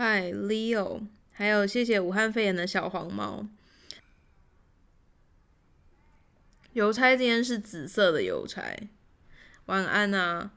[0.00, 3.44] 嗨，Leo，还有谢谢武汉肺炎的小黄猫。
[6.72, 8.62] 邮差今天是紫色的邮差，
[9.66, 10.52] 晚安啊。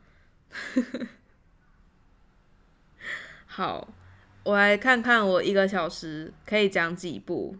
[3.47, 3.91] 好，
[4.43, 7.57] 我来看看我一个小时可以讲几部。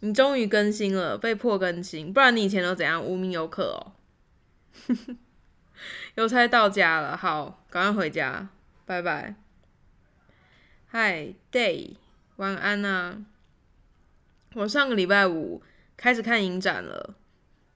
[0.00, 3.04] 你终于更新了，被迫更新，不然你以前都怎样？
[3.04, 3.92] 无名游客哦。
[6.16, 8.48] 邮差到家了，好，赶快回家，
[8.86, 9.34] 拜拜。
[10.88, 11.96] 嗨，Day，
[12.36, 13.24] 晚安啊。
[14.54, 15.60] 我上个礼拜五
[15.96, 17.16] 开始看影展了。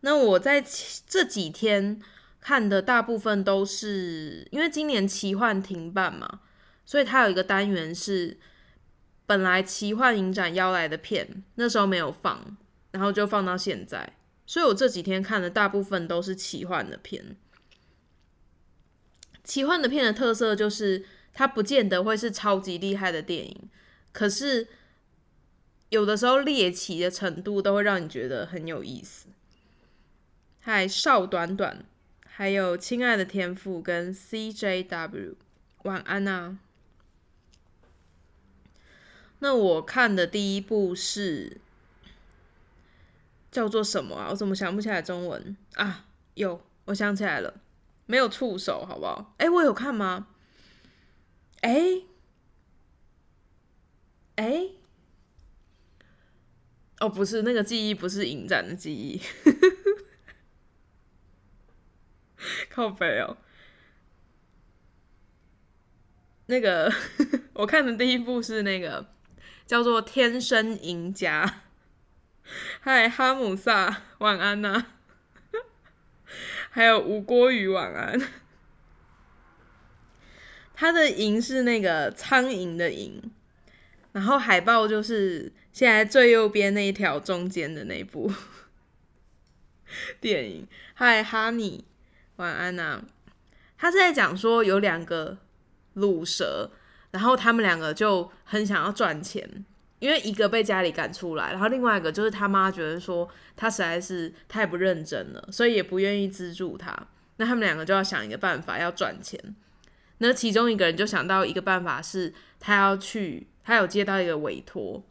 [0.03, 0.65] 那我在
[1.07, 2.01] 这几天
[2.41, 6.41] 看的大部分都是因为今年奇幻停办嘛，
[6.87, 8.39] 所以它有一个单元是
[9.27, 12.57] 本来奇幻影展邀来的片，那时候没有放，
[12.93, 14.17] 然后就放到现在。
[14.47, 17.37] 所以我这几天看的大部分都是奇幻的片。
[19.43, 23.69] 奇幻的片的特色就是它不见得会是超级厉害的电影，
[24.13, 24.69] 可是
[25.89, 29.29] 有的时候猎奇的程度都会让你觉得很有意思。
[30.61, 31.85] 嗨，少短短，
[32.27, 35.35] 还有亲爱的天赋跟 CJW，
[35.85, 36.59] 晚安啊。
[39.39, 41.57] 那我看的第一部是
[43.51, 44.29] 叫做什么啊？
[44.31, 46.05] 我怎么想不起来中文啊？
[46.35, 47.55] 有，我想起来了，
[48.05, 49.35] 没有触手，好不好？
[49.39, 50.27] 哎，我有看吗？
[51.61, 52.03] 哎，
[54.37, 54.69] 哎，
[57.01, 59.21] 哦，不是，那个记忆不是影展的记忆。
[62.71, 63.37] 靠北哦，
[66.47, 66.91] 那个
[67.53, 69.07] 我看的第一部是那个
[69.67, 71.45] 叫做《天生赢家》。
[72.81, 74.87] 嗨，哈姆萨，晚安呐！
[76.71, 78.19] 还有吴郭宇，晚安。
[80.81, 83.21] 他的“赢”是那个苍蝇的“蝇”，
[84.13, 88.33] 然后海报就是现在最右边那一条中间的那部
[90.23, 90.67] 电影。
[90.95, 91.85] 嗨，哈尼。
[92.37, 93.03] 晚安呐，
[93.77, 95.37] 他是在讲说有两个
[95.97, 96.71] 卤蛇，
[97.11, 99.67] 然后他们两个就很想要赚钱，
[99.99, 106.97] 因为一个被家里赶出来，然后另外一个就是他妈觉得说他实在是太不认真了，所以也不愿意资助他。
[107.37, 109.39] 那他们两个就要想一个办法要赚钱。
[110.23, 115.05] 那其中一个人就想到一个办法，是他要去，他有接到一个委托，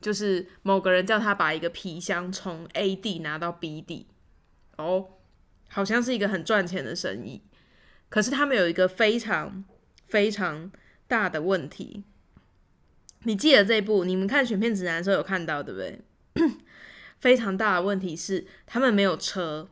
[0.00, 4.06] 就是某个人叫他把一个皮箱从 A 地拿到 B 地，
[4.76, 5.08] 哦。
[5.72, 7.42] 好像是一个很赚钱的生意，
[8.08, 9.64] 可是他们有一个非常
[10.08, 10.68] 非常
[11.06, 12.02] 大的问题。
[13.22, 14.04] 你记得这部？
[14.04, 16.00] 你们看选片指南的时候有看到对不对？
[17.20, 19.68] 非常大的问题是他们没有车。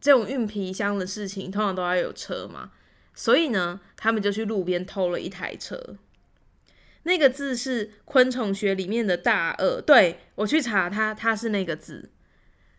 [0.00, 2.72] 这种运皮箱的事情通常都要有车嘛，
[3.14, 5.96] 所以呢，他们就去路边偷了一台车。
[7.02, 12.10] 那个字是昆虫学里面的大鳄，对我去查它，它是那个字。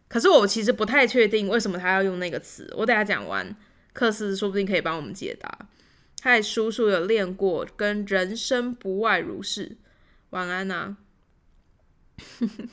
[0.07, 2.71] 可是我其实不太确定为什么他要用那个词。
[2.77, 3.55] 我等下讲完，
[3.93, 5.69] 克斯说不定可以帮我们解答。
[6.21, 9.77] 嗨，叔叔有练过，跟人生不外如是。
[10.31, 10.97] 晚安呐。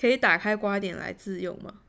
[0.00, 1.82] 可以打开瓜点来自用吗？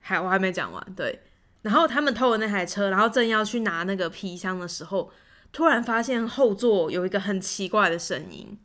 [0.00, 0.94] 还我还没讲完。
[0.96, 1.20] 对，
[1.66, 5.10] 然后他们偷了那台车，然后正要去拿那个皮箱的时候，
[5.50, 8.56] 突然发现后座有一个很奇怪的声音，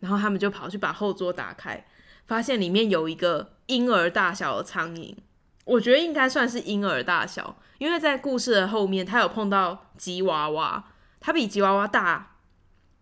[0.00, 1.86] 然后他们就跑去把后座打开。
[2.26, 5.16] 发现里面有一个婴儿大小的苍蝇，
[5.64, 12.36] 我觉得应该算是婴儿大小，因为在故事的后面，他有碰到吉娃娃，它比吉娃娃大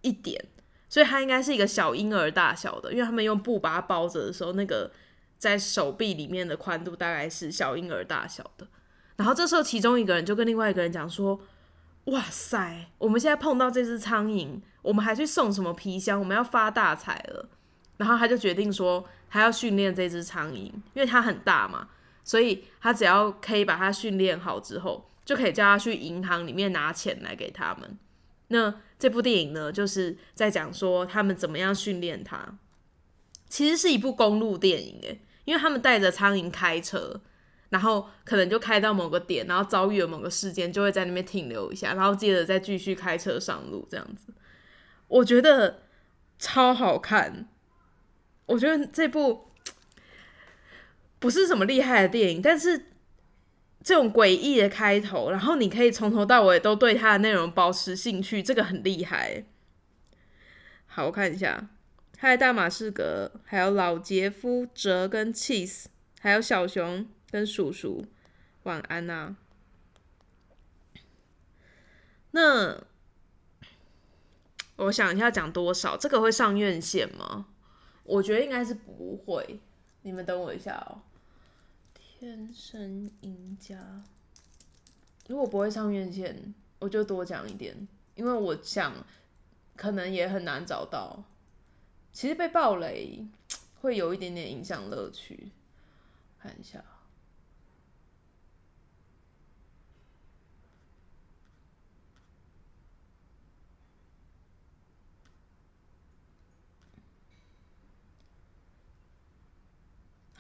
[0.03, 0.45] 一点，
[0.89, 2.93] 所以它应该是一个小婴儿大小的。
[2.93, 4.93] 因为他们用布把它包着的时候，那个
[5.39, 8.69] 在手臂里面的宽度大概是小婴儿大小的。
[9.17, 11.41] 然后这时候，其中一个人就跟另外一个人讲说
[12.07, 16.19] ：“哇塞，我们现在碰到这只苍蝇，我们还去送什么皮箱？
[16.19, 17.49] 我们要发大财了。”
[17.97, 21.89] 然后他就决定说，他要训练这只苍蝇，因为它很大嘛，
[22.25, 27.97] 所以他只要可以把它训练好之后，就可以叫他去银行里面拿钱来给他们。
[28.49, 32.59] 那这部电影呢，就是在讲说他们怎么样训练它。
[33.49, 37.21] 其实是一部公路电影诶，因为他们带着苍蝇开车，
[37.75, 44.33] 然后可能就开到某个点，然后遭遇了某个事件，就会在那边停留一下，然后接着再继续开车上路这样子。
[45.09, 45.83] 我觉得
[46.39, 47.49] 超好看。
[48.47, 49.49] 我觉得这部
[51.19, 52.91] 不是什么厉害的电影，但是
[53.83, 59.45] 这种诡异的开头，然后你可以从头到尾都对它的内容保持兴趣，这个很厉害。
[60.87, 61.69] 好，我看一下，
[62.19, 65.87] 还有，大马士革，还有老杰夫、哲跟 Cheese，
[66.21, 68.07] 还有小熊跟叔叔，
[68.63, 69.37] 晚安呐。
[72.31, 72.81] 那
[74.77, 77.49] 我想一下讲多少，这个会上院线吗？
[78.05, 79.59] 我觉得应该是不会。
[80.03, 81.03] 你们等我一下哦。
[81.97, 84.05] 天生赢家，
[85.27, 89.05] 如果不会上院线，我就多讲一点，因为我想
[89.75, 91.25] 可能也很难找到。
[92.13, 93.27] 其实被暴雷
[93.81, 95.51] 会有一点点影响乐趣。
[96.39, 96.85] 看一下。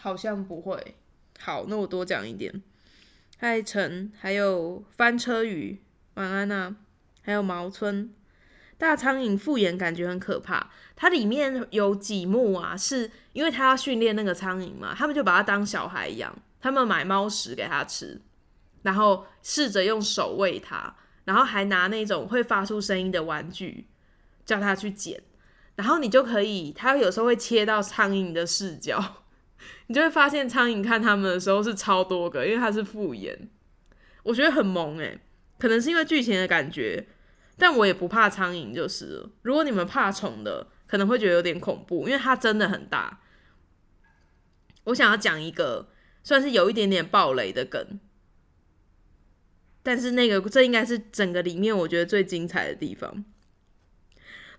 [0.05, 0.97] 好像不会。
[1.41, 2.63] 好，那我多讲一点。
[3.39, 5.81] 爱城，还有翻车鱼，
[6.13, 6.77] 晚安啊，
[7.23, 8.13] 还有毛村
[8.77, 10.71] 大苍蝇复眼，感觉很可怕。
[10.95, 18.21] 它里面有几幕啊，是因为他要训练那个苍蝇嘛，他们就把它当小孩一样，他们买猫食给它吃，
[18.83, 23.87] 然后试着用手喂它，然后还拿那种会发出声音的玩具
[24.45, 25.23] 叫它去捡，
[25.77, 29.24] 然后你就可以，它有时候会切到苍蝇的视角。
[29.87, 33.49] 你就会发现苍蝇看他们的时候是超多个，因为它是复眼，
[34.23, 35.21] 我觉得很萌诶，
[35.59, 37.07] 可能是因为剧情的感觉，
[37.59, 39.29] 但我也不怕苍蝇就是。
[39.43, 43.21] 如果你们怕虫的，可能会觉得有点恐怖，因为它真的很大。
[44.85, 45.89] 我想要讲一个
[46.23, 48.01] 算是有一点点暴雷的梗，
[49.83, 53.25] 但是那个这应该是整个里面我觉得最精彩的地方。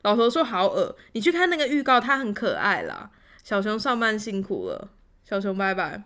[0.02, 3.12] 老头说好恶，你去看那个预告，它很可爱啦。
[3.44, 4.95] 小熊上班辛苦了，
[5.28, 6.04] 小熊拜拜。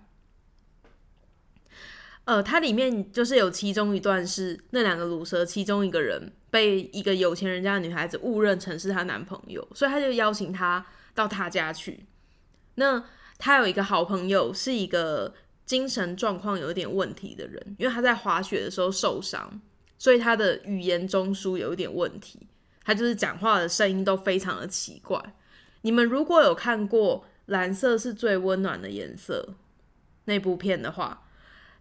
[2.24, 12.06] 呃，它里面就是有其中一段是那两个乳蛇，其中一个人被一个有钱人家的女孩子误认成是她男朋友，所以他就邀请她到他家去。
[12.76, 13.04] 那
[13.38, 15.34] 他有一个好朋友，是一个
[15.66, 19.60] 精神状况有点问题的人，因为他在滑雪的时候受伤，
[19.98, 22.48] 所以他的语言中枢有一点问题，
[22.86, 25.22] 他就是讲话的声音都非常的奇怪。
[25.82, 29.48] 你们如果有看过《蓝色是最温暖的颜色》
[30.26, 31.28] 那部片的话，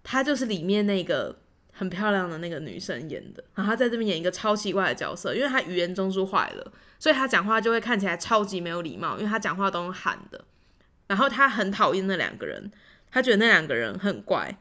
[0.03, 1.39] 她就是里面那个
[1.73, 3.45] 很漂亮的那个女生演的。
[3.55, 10.45] 然后她在这边演一个超奇怪的角色，因为她语言中枢坏了，所以她讲话就会看起来超级没有礼貌，因为她讲话都用喊的。
[11.07, 12.71] 然后她很讨厌那两个人，
[13.11, 14.59] 她觉得那两个人很怪。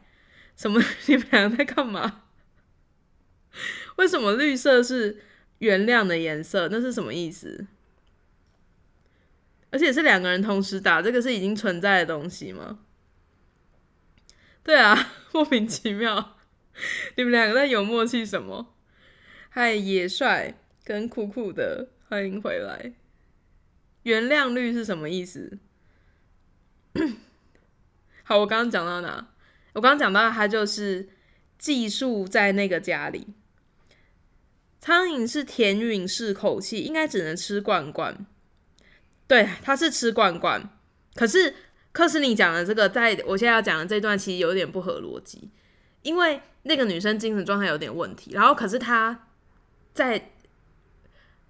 [0.56, 0.82] 什么？
[1.06, 2.22] 你们两个在干嘛？
[3.96, 5.22] 为什么绿色是
[5.58, 6.68] 原谅的颜色？
[6.68, 7.66] 那是什么意思？
[9.70, 12.80] 而且是两个人同时打，这个是已经存在的东西吗？
[14.62, 16.36] 对啊， 莫名其妙。
[17.16, 18.74] 你们两个在有默契什么？
[19.48, 20.54] 嗨，野帅
[20.84, 22.92] 跟酷酷的，欢迎回来。
[24.04, 25.58] 原谅率是什么意思？
[28.24, 29.28] 好，我刚刚讲到哪？
[29.74, 31.08] 我刚刚讲到他就是
[31.58, 33.28] 寄宿在那个家里。
[34.80, 38.26] 苍蝇是甜允式口气，应该只能吃罐罐。
[39.28, 40.68] 对，他是吃罐罐，
[41.14, 41.54] 可是
[41.92, 45.50] 克斯尼讲的这个，在我现在要讲的这段其实有点不合逻辑，
[46.00, 49.26] 因为那个女生精神状态有点问题，然后可是她
[49.92, 50.30] 在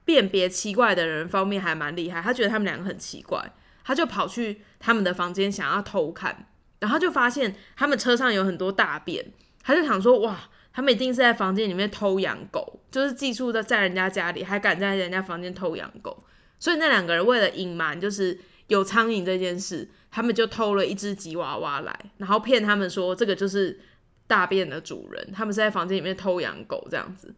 [0.05, 3.53] 辨别奇怪的人方面还蛮厉害，她觉得他们两个很奇怪，
[3.85, 6.49] 她就跑去他们的房间想要偷看，
[6.81, 9.25] 然后就发现他们车上有很多大便，
[9.63, 16.25] 他就想说哇，他们一定是在房间里面偷养狗，就是寄宿在在人家家里，还敢在人家房间偷养狗。
[16.59, 23.79] 所以那两个人为了隐瞒就是有苍蝇这件事，他们就偷了一只吉娃娃来，然后骗他们说这个就是
[24.27, 27.33] 大便的主人，他们是在房间里面偷养狗这样子。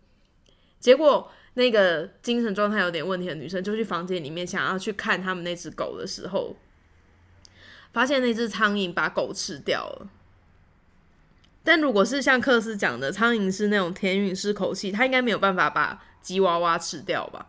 [0.78, 6.56] 结果那个精神状态有点问题的女生就去房间里面想要去看他们那只狗的时候，
[7.92, 10.08] 发现那只苍蝇把狗吃掉了。
[11.62, 17.48] 但如果是像克斯讲的，苍蝇是那种甜允式口气，它应该没有办法把吉娃娃吃掉吧？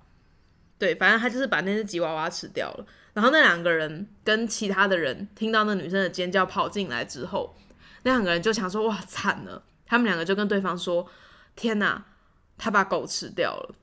[0.82, 2.86] 对，反正他就是把那只吉娃娃吃掉了。
[3.14, 7.56] 然后那两个人跟其他的人听到那女生的尖叫跑进来之后，
[8.02, 11.08] 那两个人就想说：“哇，惨了！”他们两个就跟对方说
[11.56, 12.04] ：“天哪，
[12.58, 13.76] 他把狗吃掉了。”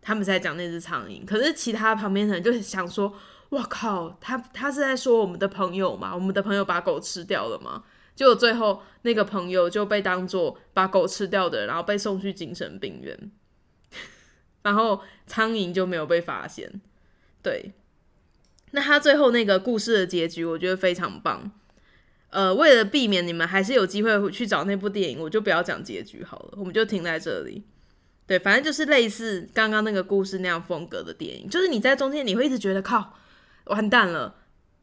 [0.00, 3.12] 他们在讲那只苍蝇，可是其他旁边的人就想说
[3.50, 6.14] ：“哇靠，他他是在说我们的朋友吗？
[6.14, 7.82] 我们的朋友把狗吃掉了吗？”
[8.14, 13.32] 结果最后那个朋友就被当做把狗吃掉的，然后被送去精神病院。
[14.66, 16.80] 然后苍蝇就没有被发现，
[17.40, 17.70] 对。
[18.72, 21.52] 那他最后那个故事的结局，我觉得非常棒。
[22.30, 27.62] 呃，为了避免你们还是有机会去找那部电影，我就不要讲结局好了，我们就停在这里。
[28.26, 33.14] 对，反正就是类似刚刚那个故事那样风格的电影，就是你在中间你会一直觉得靠，
[33.66, 34.34] 完蛋了，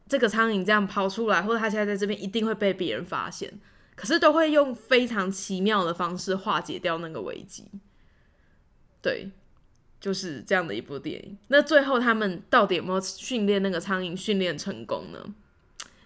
[0.08, 3.52] 这个苍蝇这样跑出来，或者他现在在这边一定会被别人发现，
[3.94, 7.68] 可是都会用非常奇妙的方式化解掉那个危机。
[9.02, 9.30] 对，
[10.04, 11.38] 就是这样的一部电影。
[11.48, 15.18] 那最后他们到底有没有训练那个苍蝇训练成功呢？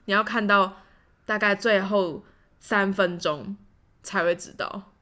[0.05, 0.83] 你要看到
[1.27, 2.25] 大概最后
[2.61, 3.57] 三分钟
[4.05, 4.93] 才会知道。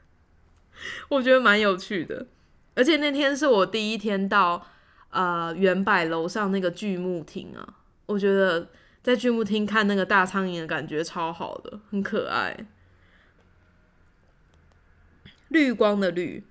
[1.10, 2.26] 我觉得蛮有趣的，
[2.74, 4.66] 而且那天是我第一天到
[5.10, 7.76] 呃原柏楼上那个剧目厅啊，
[8.06, 8.70] 我觉得
[9.02, 12.66] 在剧目厅看那个大苍蝇的感觉超好的，很可爱。
[15.48, 16.42] 绿光的绿，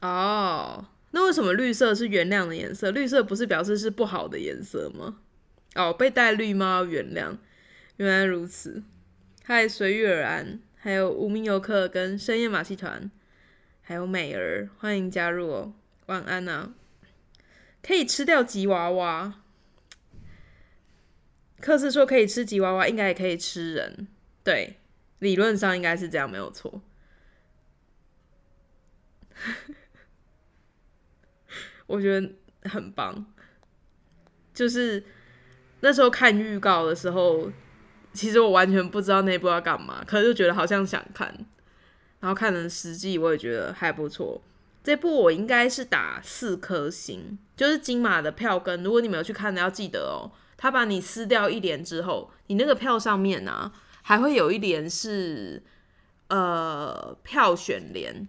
[0.00, 2.90] 哦，那为什么绿色是原谅的颜色？
[2.90, 5.18] 绿色不是表示是不好的颜色吗？
[5.74, 7.36] 哦，被戴绿帽原谅，
[7.96, 8.82] 原来如此。
[9.44, 13.10] 嗨，随遇而安，还有无名游客跟深夜马戏团，
[13.82, 15.74] 还有美儿，欢迎加入哦。
[16.06, 16.72] 晚安呐，
[17.82, 19.42] 可以吃掉吉娃娃。
[21.60, 24.08] 克斯说可以吃吉娃娃，应该也可以吃人，
[24.42, 24.78] 对，
[25.18, 26.80] 理论上应该是这样，没有错。
[31.90, 32.30] 我觉得
[32.70, 33.26] 很棒，
[34.54, 35.02] 就是
[35.80, 37.50] 那时候看预告的时候，
[38.12, 41.26] 其实我完全不知道那部要干嘛，可是就觉得好像想看，
[42.20, 44.40] 然后看了实际，我也觉得还不错。
[44.84, 48.84] 这部我应该是打四颗星，就是金马的票根。
[48.84, 55.60] 如果你没有去看的，要记得哦，他把你撕掉一联之后，你那个票上面呢，还会有一联是
[56.28, 58.28] 呃票选联。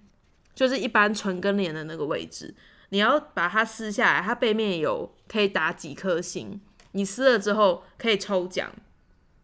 [0.53, 2.53] 就是一般纯跟联的那个位置，
[2.91, 6.60] 你要把它撕下来，它背面有可以打几颗星，
[6.91, 8.69] 你撕了之后可以抽奖，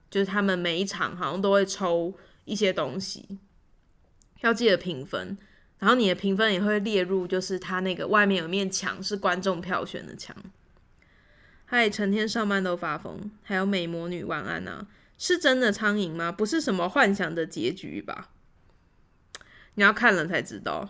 [0.09, 2.13] 就是他们每一场好像都会抽
[2.43, 3.39] 一些东西，
[4.41, 5.37] 要记得评分，
[5.79, 10.35] 然后你的评分也会列入，就是它那个外面有面墙是观众票选的墙。
[11.63, 14.87] 嗨，成天上班都发疯，还有美魔女晚安啊，
[15.17, 16.33] 是真的苍蝇吗？
[16.33, 18.29] 不是什么幻想的结局吧？
[19.75, 20.89] 你要看了才知道。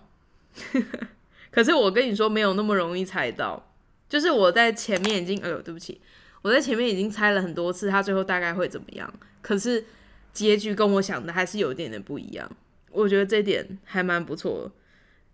[1.58, 3.74] 可是我跟你说，没有那么容易猜到。
[4.08, 6.00] 就是我在前面已经，哎呦，对不起，
[6.44, 9.12] 我在前面已经猜了很多次，他最后大概会怎么样。
[9.42, 9.84] 可是
[10.32, 12.48] 结局跟我想的还是有一点点不一样。
[12.92, 14.72] 我觉得这点还蛮不错。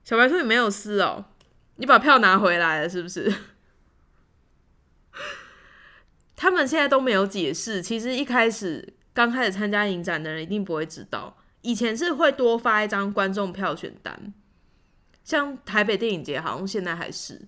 [0.05, 1.25] 小白兔你没有撕哦，
[1.75, 3.29] 你把票拿回来了是不是？
[6.37, 7.81] 他们现在都没有解释。
[7.81, 14.33] 其实一开始刚开始参加影展的人一定不会知道，以前是会多发一张观众票选单。
[15.23, 17.41] 像台北电影节，好像现在还是，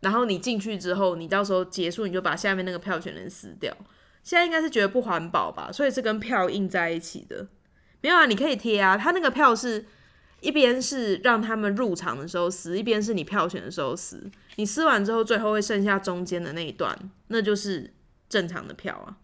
[0.00, 3.76] 然后你进去之后，你到时候结束，你就把下面那个票选人撕掉。
[4.22, 7.48] 现在应该是觉得不环保吧，所以是跟票印在一起的。
[8.00, 9.84] 没有啊，你可以贴啊，他那个票是
[10.40, 14.30] 一边是让他们入场的时候撕，一边是你票选的时候撕。
[14.56, 16.96] 你撕完之后，最后会剩下中间的那一段，
[17.28, 17.92] 那就是
[18.28, 19.18] 正常的票啊。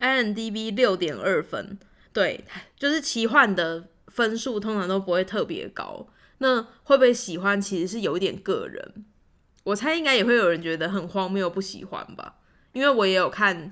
[0.00, 1.78] INDB 六点二分，
[2.12, 2.44] 对，
[2.76, 6.08] 就是奇幻的分数通常都不会特别高。
[6.42, 7.60] 那会不会喜欢？
[7.60, 9.04] 其实是有一点个人，
[9.64, 12.36] 我猜应该也会有人觉得很荒谬，不喜欢吧？
[12.72, 13.70] 因为我也有看，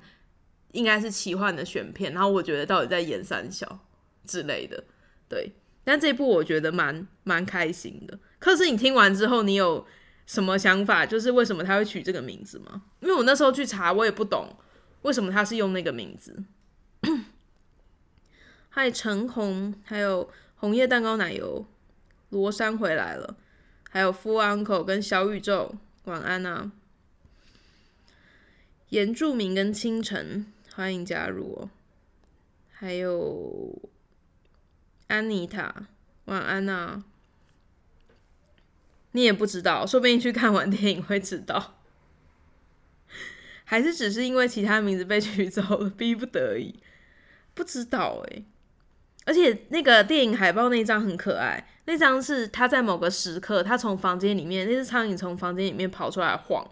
[0.71, 3.79] 应该是奇幻的选片，然后我觉得到底在演三小
[4.25, 4.83] 之类的，
[5.27, 5.53] 对。
[5.83, 8.19] 但这部我觉得蛮蛮开心的。
[8.37, 9.83] 可是你听完之后，你有
[10.27, 11.03] 什么想法？
[11.03, 12.83] 就是为什么他会取这个名字吗？
[12.99, 14.55] 因为我那时候去查，我也不懂
[15.01, 16.43] 为什么他是用那个名字。
[18.69, 21.65] 嗨，橙红，还有红叶蛋糕奶油。
[22.29, 23.35] 罗山回来了，
[23.89, 26.71] 还有夫 uncle 跟小宇宙，晚安啊！
[28.89, 31.69] 原住民跟清晨，欢迎加入哦。
[32.71, 33.81] 还有
[35.07, 35.87] 安妮塔，
[36.25, 37.03] 晚安啊！
[39.11, 41.79] 你也不知道，说不定去看完电影会知道，
[43.63, 46.79] 还是只是因为其他名字被取走了，逼不得已？
[47.55, 48.43] 不知道哎。
[49.25, 56.63] 而且那个电影海报那张很可爱，那张是他在某个时刻，他从房间里面，那只苍蝇从房间里面跑出来晃，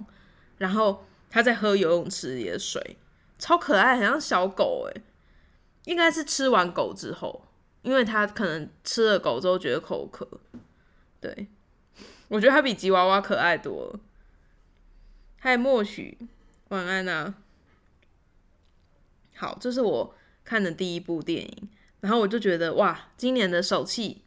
[0.59, 2.97] 然后他在喝游泳池里的水，
[3.39, 5.01] 超可爱，很像小狗诶，
[5.85, 7.47] 应该是吃完狗之后，
[7.81, 10.29] 因为他可能吃了狗之后觉得口渴，
[11.19, 11.47] 对，
[12.27, 13.99] 我觉得他比吉娃娃可爱多了。
[15.39, 16.15] 嗨，默许，
[16.67, 17.33] 晚安啊。
[19.35, 21.69] 好，这是我看的第一部电影。
[22.01, 24.21] 然后我就觉得哇，今年的手气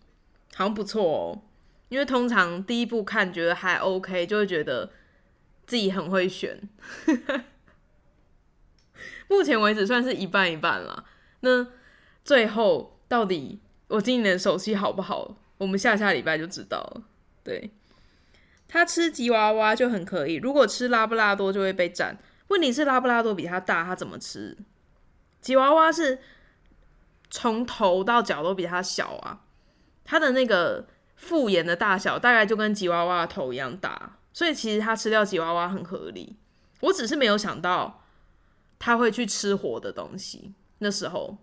[0.55, 1.43] 好像不错哦。
[1.89, 4.91] 因为通常第一部看觉得还 OK，就会觉得
[5.67, 6.61] 自己很会选。
[9.29, 11.05] 目前为止算是一半一半了。
[11.41, 11.67] 那
[12.25, 15.37] 最后到底我今年的手气好不好？
[15.59, 17.03] 我们下下礼拜就知道了。
[17.43, 17.71] 对，
[18.69, 22.19] 他吃吉娃娃就很可以，如果吃拉布拉多就会被斩。
[22.49, 24.57] 问题是拉布拉多比他大，他怎么吃？
[25.41, 26.19] 吉娃娃是。
[27.33, 29.45] 从头到脚都比他小啊，
[30.11, 36.37] 它的那个复眼的大小大概就跟吉娃娃的头一样大，所以其实它吃掉吉娃娃很合理。
[36.81, 38.03] 我只是没有想到
[38.81, 40.53] 它会去吃活的东西。
[40.79, 41.39] 那时候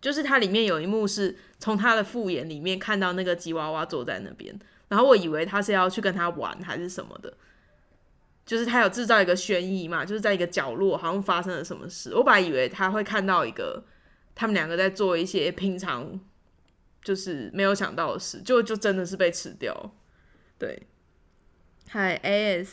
[0.00, 4.58] 就是它里面有一幕是从它的复眼里面看到那个吉娃娃坐在那边，
[4.88, 7.32] 然后我以为他是要去跟他玩还是什么的。
[8.44, 12.12] 就是他有制造一个悬疑嘛，就是在一个角落好像发生了什么事。
[12.16, 13.84] 我本来以为他会看到一个
[14.34, 16.18] 他们两个在做一些平常
[17.08, 19.94] 就是没有想到的事，就就真的是被吃掉。
[20.58, 20.86] 对，
[21.88, 22.68] 嗨 AS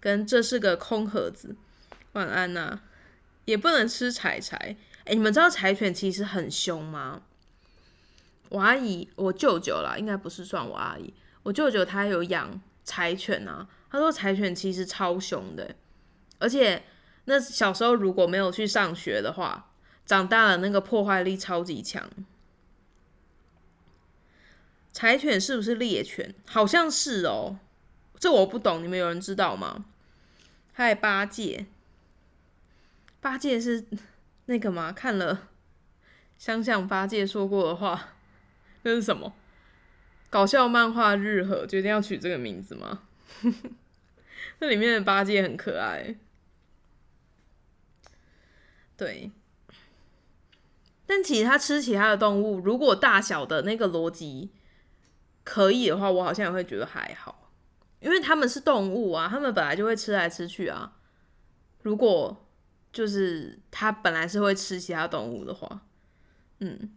[0.00, 1.54] 跟这是个空盒子，
[2.12, 2.80] 晚安呐，
[3.44, 4.56] 也不能吃柴柴。
[5.04, 7.20] 哎，你们知道柴犬其实很凶吗？
[8.48, 13.68] 我阿姨，我舅舅啦，应该不是算我阿姨，我舅舅他有养柴犬啊。
[13.90, 15.74] 他说：“柴犬其实超凶的，
[16.38, 16.82] 而且
[17.26, 19.70] 那小时候如果没有去上学的话，
[20.06, 22.08] 长大了那个破坏力超级强。
[24.98, 26.34] 柴犬是不是猎犬？
[26.44, 27.56] 好像是哦，
[28.18, 29.84] 这我不懂，你们有人知道吗？
[30.72, 31.66] 还有八戒，
[33.20, 33.84] 八戒是
[34.46, 34.90] 那个吗？
[34.90, 35.50] 看了
[36.36, 38.16] 想想八戒说过的话，
[38.82, 39.34] 那是什么？
[40.30, 43.02] 搞笑漫画日和决定要取这个名字吗？”
[44.58, 46.16] 那里面的八戒很可爱，
[48.96, 49.30] 对。
[51.06, 54.50] 但其实它吃其他的动物，如果大小的那个逻辑
[55.48, 57.50] 可以的话，我好像也会觉得还好，
[58.00, 60.92] 因为他们是动物啊，他们本来就会吃来吃去啊。
[61.80, 62.46] 如果
[62.92, 65.86] 就是它本来是会吃其他动物的话，
[66.58, 66.94] 嗯。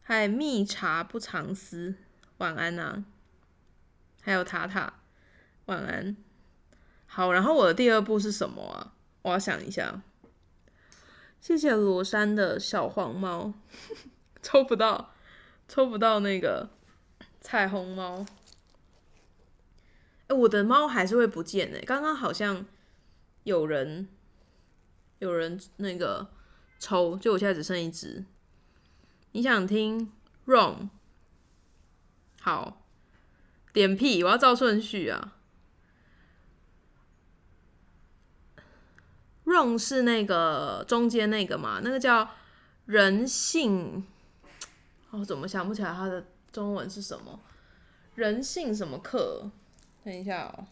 [0.00, 1.94] 还蜜茶不藏私，
[2.38, 3.04] 晚安呐。
[4.22, 4.94] 还有塔塔。
[5.66, 6.16] 晚安，
[7.06, 7.30] 好。
[7.30, 8.94] 然后我的第二步是什么啊？
[9.20, 10.00] 我要想一下。
[11.42, 13.52] 谢谢罗山的小黄猫，
[14.40, 15.12] 抽不到，
[15.68, 16.70] 抽不到那个
[17.50, 18.26] 彩虹猫。
[20.26, 21.80] 哎，我的猫还是会不见哎。
[21.80, 22.66] 刚刚好像
[23.44, 24.06] 有人
[25.20, 26.28] 有人那个
[26.78, 28.26] 抽，就我现在只剩一只。
[29.32, 30.12] 你想听
[30.44, 30.90] wrong？
[32.42, 32.82] 好，
[33.72, 34.22] 点屁！
[34.22, 35.38] 我要照顺序啊。
[39.46, 41.80] wrong 是那个中间那个嘛？
[41.82, 42.28] 那个叫
[42.84, 44.06] 人性，
[45.08, 47.40] 哦，怎么想不起来它的中文是什么？
[48.14, 49.50] 人性什么课？
[50.04, 50.66] 等一下哦，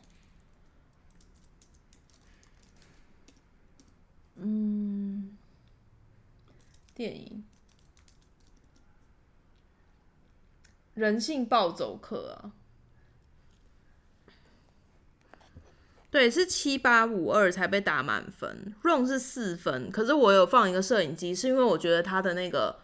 [4.36, 5.36] 嗯，
[6.94, 7.44] 电影
[10.94, 12.52] 人性暴走课啊。
[16.10, 19.90] 对，是七八五二才被打满分，run 是四分。
[19.90, 22.80] 可是我有放一个摄影机，是因为我觉得他的那个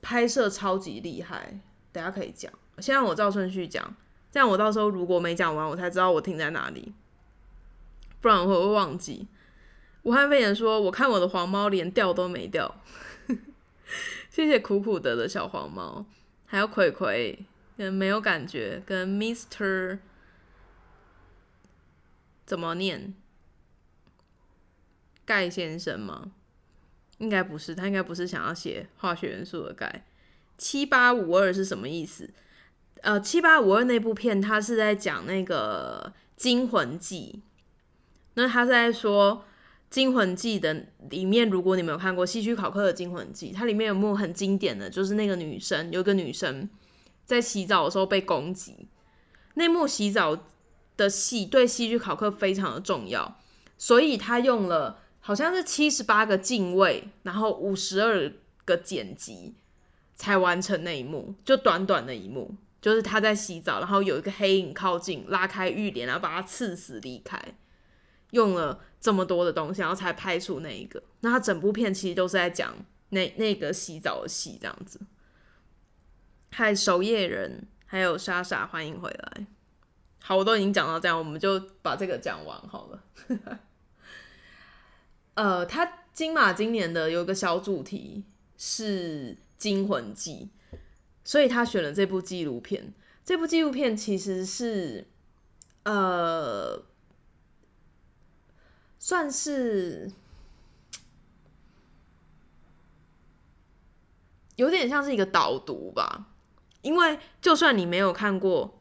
[0.00, 1.60] 拍摄超级厉害。
[1.92, 3.94] 等下可以讲，先让我照顺序讲，
[4.30, 6.92] 这样我到时候如果没讲完，我才知道我停在哪里，
[8.20, 9.26] 不然我会忘记。
[10.02, 12.80] 武汉肺炎说，我看我的黄猫连掉都没掉，
[14.30, 16.06] 谢谢苦苦的的小黄猫，
[16.46, 17.44] 还有葵葵
[17.76, 19.98] 跟没有感觉跟 Mister。
[22.46, 23.14] 怎么念？
[25.24, 26.32] 盖先生吗？
[27.18, 30.04] 应该不是，他应该不是想要写化学元素的钙。
[30.60, 32.28] 七八五二是什么意思？
[33.00, 37.36] 呃，七八五二那部片，他是在讲那个《惊魂记》。
[38.34, 39.36] 那他在说
[39.88, 46.68] 《惊魂记》的里面，如果你没有看过希区考克的《惊魂记》，它里面有幕很经典的就是那个女生，有个女生
[47.24, 48.88] 在洗澡的时候被攻击，
[49.54, 50.38] 那幕洗澡。
[50.96, 53.40] 的戏对戏剧考克非常的重要，
[53.78, 58.30] 所以他用了好像是七十八个镜位，然后五十二
[58.66, 59.54] 个剪辑
[60.20, 67.42] 才完成那一幕，就短短的一幕，就是他在洗澡，然后有一个黑影靠近，拉开浴帘，然后把他刺死离开，
[68.32, 71.02] 用了这么多的东西，然后才拍出那一个。
[71.20, 72.74] 那他整部片其实都是在讲
[73.08, 75.00] 那那个洗澡的戏，这样子。
[76.50, 79.46] 嗨，守夜人，还有莎莎，欢迎回来。
[80.22, 83.02] 好，我都已经讲到这样，我们就把这个讲完好了。
[85.32, 88.24] 呃，他金马今年的有一个小主题
[88.58, 90.48] 是《惊魂记》，
[91.22, 92.92] 所以他选了这部纪录片。
[93.24, 95.06] 这部纪录片其实是
[95.84, 96.82] 呃，
[98.98, 100.10] 算是
[104.56, 106.26] 有点像是一个导读吧，
[106.82, 108.76] 因为就算你没有看过。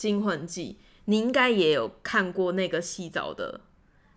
[0.02, 3.60] 《惊魂记》，你应该也有看过那个洗澡的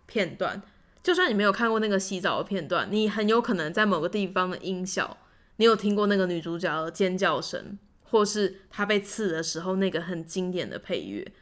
[0.06, 0.62] 片段。
[1.02, 5.18] 就算你没有看过那个洗澡的片段，你很有可能在某个地方的音效，
[5.56, 11.32] 你有听过那个女主角的尖叫声，或是她被刺的时候那个很经典的配乐。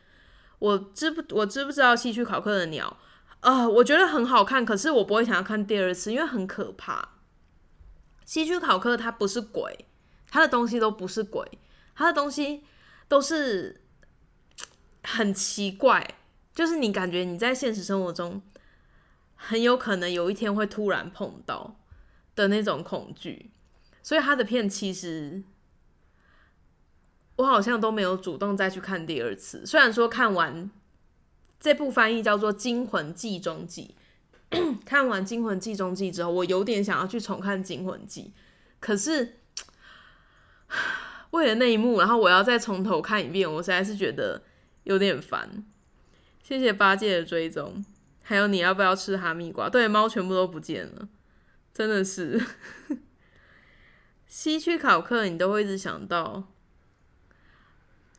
[0.58, 2.96] 我知不我知不知道希区考克的鸟？
[3.40, 7.08] 啊，我觉得很好看，可是我不会想要看第二次，因为很可怕。
[8.24, 9.86] 希区考克它不是鬼，
[10.30, 11.58] 它的东西都不是鬼，
[11.94, 12.62] 它的东西
[13.08, 13.82] 都是
[15.02, 16.14] 很奇怪，
[16.54, 18.40] 就是你感觉你在现实生活中
[19.34, 21.80] 很有可能有一天会突然碰到
[22.36, 23.50] 的那种恐惧，
[24.02, 25.42] 所以他的片其实。
[27.36, 29.64] 我好像都没有主动再去看第二次。
[29.64, 30.70] 虽然说看完
[31.58, 33.96] 这部翻译叫做《惊魂记中记》，
[34.84, 38.34] 看完《惊魂记中记》之后，我有点想要去重看《惊魂记》，
[38.78, 39.38] 可是
[41.32, 44.42] 为了那一幕，然后我要再从头看一遍，我实在是觉得
[44.84, 45.64] 有点烦。
[46.42, 47.82] 谢谢八戒的追踪，
[48.20, 49.70] 还有你要不要吃哈密瓜？
[49.70, 51.08] 对，猫全部都不见了，
[51.72, 52.40] 真的是。
[54.34, 56.44] 西区考克，你都会一直想到。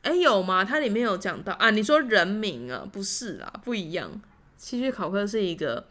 [0.04, 0.63] 哎，有吗？
[0.63, 1.71] 它里面有讲到啊？
[1.71, 2.88] 你说人名啊？
[2.91, 4.21] 不是啦，不一样。
[4.56, 5.88] 西区考克是一个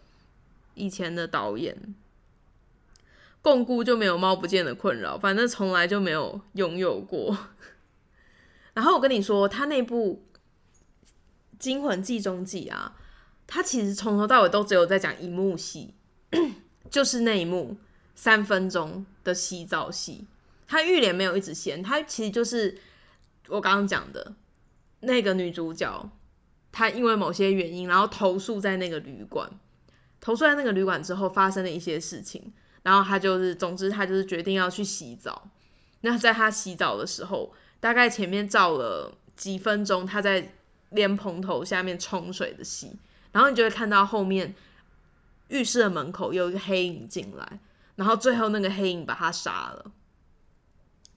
[0.75, 1.93] 以前的导演，
[3.43, 7.37] 共估就没有猫不见的困扰，反正从来就没有拥有过。
[8.75, 10.25] 然后我跟你说，他那部
[11.59, 12.95] 《惊魂记中记》啊，
[13.49, 15.95] 他其实从头到尾都只有在讲一幕戏，
[16.89, 17.77] 就是那一幕
[18.14, 20.27] 三分钟的洗澡戏。
[20.66, 22.79] 他浴帘没有一直掀，他其实就是。
[23.48, 24.35] 我刚刚讲的
[25.01, 26.09] 那个女主角，
[26.70, 29.51] 她因为某些原因，然后投诉在那个旅馆，
[30.20, 32.53] 投诉在那个旅馆之后发生了一些事情，
[32.85, 35.51] 然后她就是，总之她就是决定要去洗澡。
[36.03, 40.55] 那在她洗澡的时候，大概前面照了几分钟，她在
[40.90, 42.96] 莲蓬头下面冲水的戏，
[43.33, 44.55] 然后你就会看到后面
[45.48, 47.59] 浴室的门口有一个黑影进来，
[47.96, 49.92] 然后最后那个黑影把他杀了，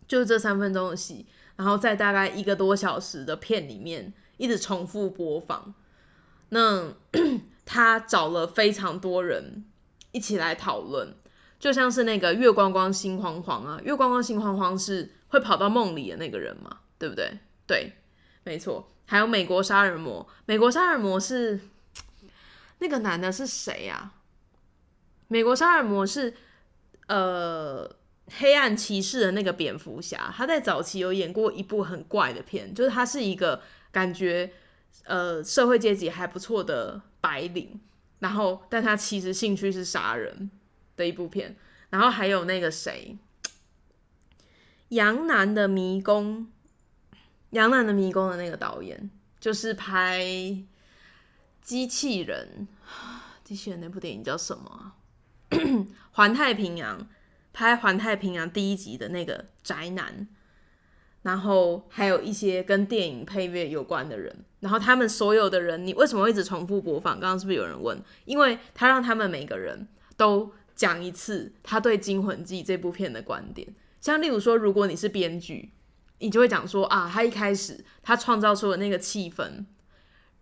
[0.07, 1.25] 就是这三分钟的戏。
[1.55, 5.73] 然后在大概一个多小时的片里面一直重复播放，
[6.49, 6.93] 那
[7.65, 9.63] 他找了非常多人
[10.11, 11.15] 一起来讨论，
[11.57, 17.39] 就像是那个月光光心慌慌啊，月光光心慌慌是会跑到梦里的那个人嘛，对不对？
[17.65, 17.93] 对，
[18.43, 18.91] 没错。
[19.05, 21.57] 还有美国杀人魔，美国杀人魔是
[22.79, 24.11] 那个男的是谁呀？
[25.29, 26.35] 美国杀人魔是
[27.07, 27.95] 呃。
[28.39, 34.51] 黑暗骑士的那个蝙蝠侠，他在早期有演过一部很怪的片，就是他是一个感觉
[35.03, 37.79] 呃社会阶级还不错的白领，
[38.17, 40.49] 然后但他其实兴趣是杀人
[40.95, 41.55] 的一部片。
[41.91, 43.15] 然后还有那个谁，
[44.89, 46.47] 杨南的迷宫，
[47.51, 50.25] 杨南的迷宫的那个导演，就是拍
[51.61, 52.67] 机器人，
[53.45, 54.93] 机器人那部电影叫什么？
[56.11, 57.07] 环太平洋。
[57.57, 60.27] 拍《环太平洋》第一集的那个宅男，
[61.21, 67.17] 然后还有一些跟电影配乐有关的人，然后他们所有的人，你为什么一直重复播放？
[67.17, 67.97] 刚刚是不是有人问？
[68.25, 73.73] 因为他让他们每个人都讲一次他对《惊魂记》这部片的观点。
[74.01, 75.71] 像例如说，如果你是编剧，
[76.19, 79.63] 你就会讲说啊，他一开始他创造出了那个气氛，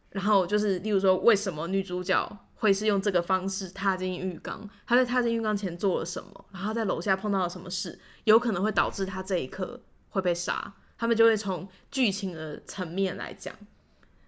[0.09, 2.39] 然后就是例如说，为什么女主角？
[2.63, 6.45] 会是用这个方式踏进浴缸，他在踏进浴缸前做了什么？
[6.53, 10.73] 然后在楼下碰到了什么事，有可能会导致他这一刻会被杀。
[10.97, 13.53] 他们就会从剧情的层面来讲，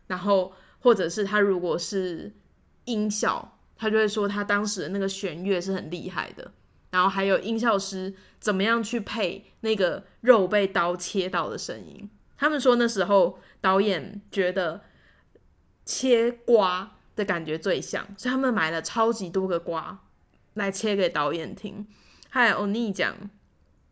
[0.08, 2.36] 然后或者是他如果是
[2.84, 6.52] 音效，他就会说他当时的那个弦乐是很厉害的。
[6.92, 12.10] 然后还有音效师怎么样去配那个肉被刀切到的声音？
[12.36, 14.82] 他们说那时候导演觉得
[15.86, 16.92] 切瓜。
[17.16, 20.04] 的感觉最像，所以他们买了超级多个瓜
[20.56, 21.88] 来切给导演听。
[22.30, 23.16] 嗨，欧尼讲，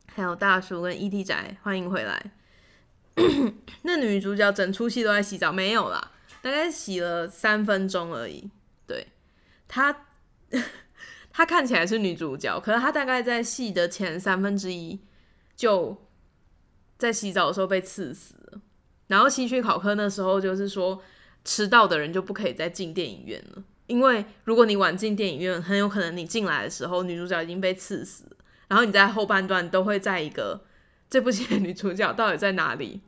[0.07, 2.31] 还有大叔跟 ET 仔，欢迎回来。
[3.83, 8.49] 那女主角整出戏都在洗澡，没有啦，大概洗了三分钟而已。
[8.85, 9.07] 对，
[9.67, 10.05] 她
[11.31, 14.99] 她看起来是女主角，可是她大概在戏的前三分之一
[15.55, 16.05] 就
[16.97, 18.61] 在洗澡的时候被刺死了。
[19.07, 21.01] 然后希区考科那时候就是说。
[21.43, 28.25] 迟到的人就不可以再进电影院了，因为如果你晚进电影院，很有可能你进来的时候女主角已经被刺死，
[28.67, 30.65] 然后你在后半段都会在一个
[31.09, 33.01] 这部戏的女主角到底在哪里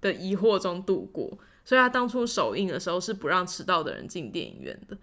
[0.00, 1.38] 的疑惑中度过。
[1.64, 4.96] 所以他当初首映的时候是不让迟到的人进电影院的。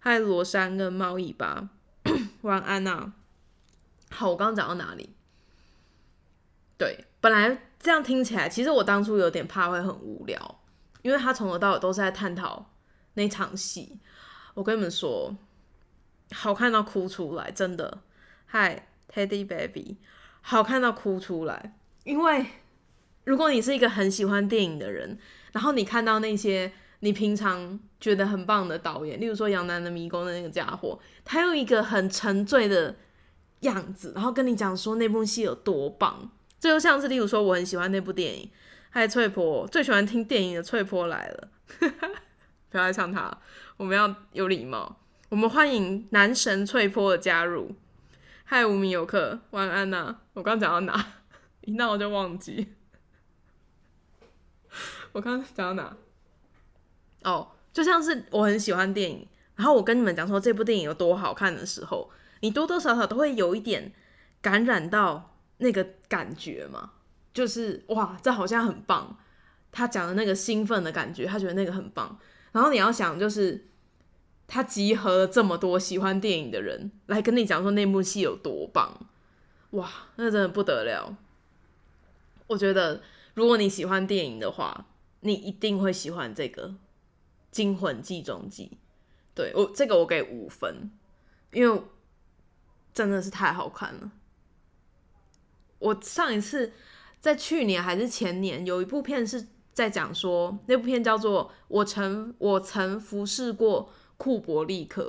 [0.00, 1.68] 嗨，罗山跟猫尾巴，
[2.42, 3.12] 晚安呐。
[4.10, 5.10] 好，我刚刚讲到哪里？
[6.76, 10.61] 对，本来这样听起来，其实我当初有点怕会很无聊。
[11.02, 12.70] 因为他从头到尾都是在探讨
[13.14, 13.98] 那场戏，
[14.54, 15.36] 我跟你们说，
[16.32, 18.02] 好看到哭出来，真的。
[18.46, 19.98] 嗨，Teddy Baby，
[20.40, 21.74] 好看到哭出来。
[22.04, 22.46] 因为
[23.24, 25.18] 如果你是一个很喜欢电影的人，
[25.52, 32.94] 然后你看到那些你平常觉得很棒的导演，例如说《杨楠的迷宫》的那个家伙，他用一个很沉醉的
[33.60, 38.50] 样子，然后跟你讲说那部戏有多棒，这就像是例如说我很喜欢那部电影，
[38.94, 41.48] 嗨翠婆最喜欢听电影的翠婆来了，
[42.68, 43.34] 不要再唱他，
[43.78, 45.00] 我们要有礼貌，
[45.30, 47.74] 我们欢迎男神翠婆的加入。
[48.44, 50.16] 嗨，无名游客，晚安呐！
[50.34, 51.06] 我刚讲到哪？
[51.62, 52.74] 一闹就忘记。
[55.12, 55.96] 我刚刚讲到哪？
[57.22, 59.26] 哦，就像是我很喜欢电影，
[59.56, 63.90] 然后我跟你们讲说这部电影有多好看的时候，你多多少少都会有一点
[64.42, 66.92] 感染到那个感觉嘛，
[67.32, 69.18] 就是哇，这好像很棒。
[69.70, 72.18] 他讲的那个兴奋的感觉，他觉得那个很棒。
[72.52, 73.68] 然后你要想，就是
[74.46, 79.06] 他集合了这么多喜欢电影的人来跟你讲说那部戏有多棒，
[79.70, 81.16] 哇，那真的不得了。
[82.48, 83.00] 我觉得
[83.32, 84.88] 如果你喜欢电影的话，
[85.20, 86.68] 你一定会喜欢这个
[87.50, 88.72] 《惊魂记中记》，
[89.34, 90.90] 对我这个我给五分，
[91.52, 91.82] 因为
[92.92, 94.12] 真的是太好看了。
[95.78, 96.74] 我上一次
[97.22, 105.04] 在去年还是前年有一部片是在讲说，那部片叫做《我曾我曾服侍过库伯利克》，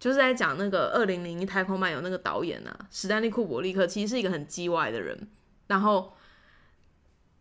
[0.00, 5.28] 就是在讲那个二零零一太空漫游那个导演啊，史丹利库伯利克其实是一个很叽歪的人，
[5.68, 6.14] 然后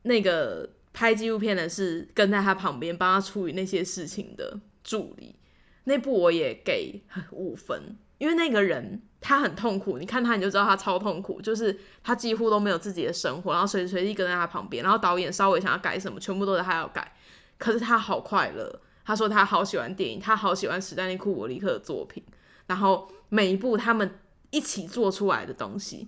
[0.04, 0.70] 那个。
[0.94, 5.36] 拍纪录片的是跟在他旁边帮他处理那些事情的助理，
[5.84, 17.12] 那部我也给五分，因为那个人他很痛苦，你看他你就知道他超痛苦，就是他几乎都没有自己的生活，然后随时随地跟在他旁边，然后导演稍微想要改什么，全部都是他要改，
[17.58, 22.24] 可是他好快乐，他说他好喜欢电影，他好喜欢史丹利库伯利克的作品，
[22.68, 24.20] 然后每一部他们
[24.52, 26.08] 一起做出来的东西。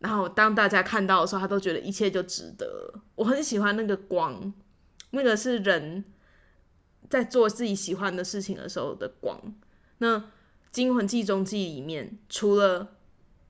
[0.00, 2.92] 然后当大家看到的时候，他都觉得一切就值得。
[3.14, 4.52] 我很喜欢那个光，
[5.10, 6.04] 那个是人
[7.08, 9.40] 在做自己喜欢的事情的时候的光。
[9.98, 10.18] 那
[10.72, 12.96] 《惊魂记中记》里面，除了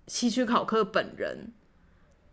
[0.09, 1.53] 希区考克本人，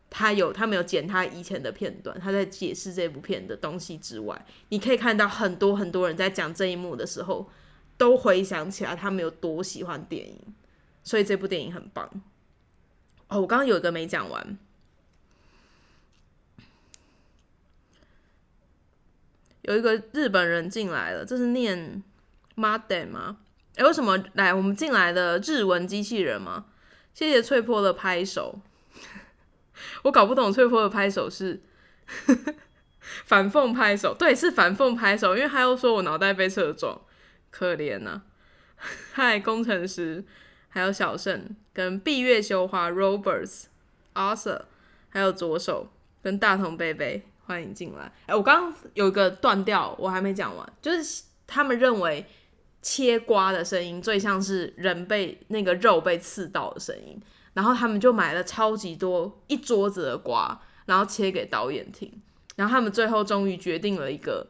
[0.10, 7.48] 他有他没有剪他以前的片段，他在解释这部片的东西之外，你可以看到很多很多人在讲这一幕的时候，
[7.98, 10.42] 都回想起来他们有多喜欢电影，
[11.04, 12.10] 所以这部电影很棒。
[13.28, 14.58] 哦，我刚刚有一个没讲完，
[19.62, 22.02] 有一个日本人进来了，这是念
[22.56, 23.38] 牡丹吗？
[23.80, 26.66] 哎，为什么来我们进来的日文机器人吗？
[27.14, 28.60] 谢谢翠坡的拍手，
[30.04, 31.62] 我搞不懂翠坡的拍手是
[33.26, 37.00] 反凤拍手，对，是反凤拍手，因为他又说我脑袋被车撞，
[37.50, 38.22] 可怜呐！
[39.14, 40.26] 嗨，工程师。
[40.72, 43.64] 还有小盛跟闭月羞花，Roberts、
[44.14, 44.62] Arthur，
[45.10, 48.12] 还有左手跟大同贝贝，欢迎进来。
[48.28, 52.24] 哎，我刚刚有一个断掉，我还没讲完，就是他们认为
[52.82, 57.22] 切瓜的声音最像是人被那个肉被刺到的声音，
[57.54, 62.22] 然后他们就买了超级多一桌子的瓜，然后切给导演听，
[62.56, 64.48] 然后他们最后终于决定了一个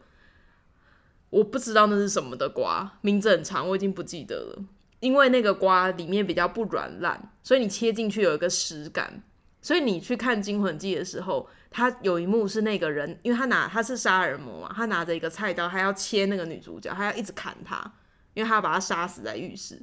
[1.30, 4.64] 我不知道那是什么的瓜，名字很长，我已经不记得了。
[5.00, 9.24] 因为那个瓜里面比较不软烂，所以你切进去有一个实感。
[9.62, 17.94] 所以你去看《惊魂记》的时候，他有一幕是那个人，因为他拿他是杀人魔嘛，他拿着一个菜刀，他要切那个女主角，他要一直砍她，
[18.40, 19.82] 因为他要把他杀死在浴室。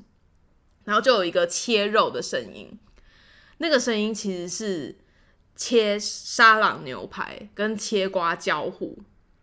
[0.84, 2.78] 然后就有一个切肉的声音，
[3.58, 4.96] 那个声音其实是
[5.54, 8.98] 切沙朗牛排跟切瓜交互，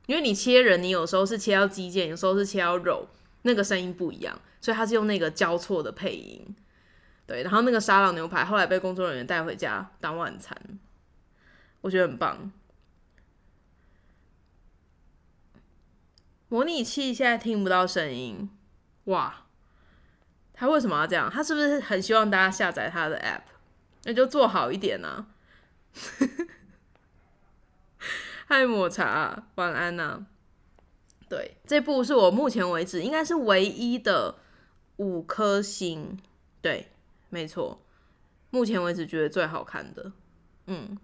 [0.07, 3.07] 因为你切人，你有时候是切到肌腱，有时候是切到肉，
[3.43, 4.41] 那个声音不一样。
[4.59, 6.55] 所以他是用那个交错的配音，
[7.27, 10.57] 对，然后那个沙朗牛排后来被工作人员带回家当晚餐，
[11.81, 12.51] 我觉得很棒。
[16.47, 18.49] 模拟器现在听不到声音，
[19.05, 19.45] 哇，
[20.53, 21.29] 他为什么要这样？
[21.29, 23.41] 他是不是很希望大家下载他的 App？
[24.03, 25.27] 那就做好一点啊！
[28.47, 30.25] 嗨，抹茶，晚安呐。
[31.29, 34.35] 对，这部是我目前为止应该是唯一的。
[34.97, 36.19] 五颗星，
[36.61, 36.91] 对，
[37.29, 37.81] 没错，
[38.51, 40.11] 目前为止觉得最好看的，
[40.67, 40.95] 嗯，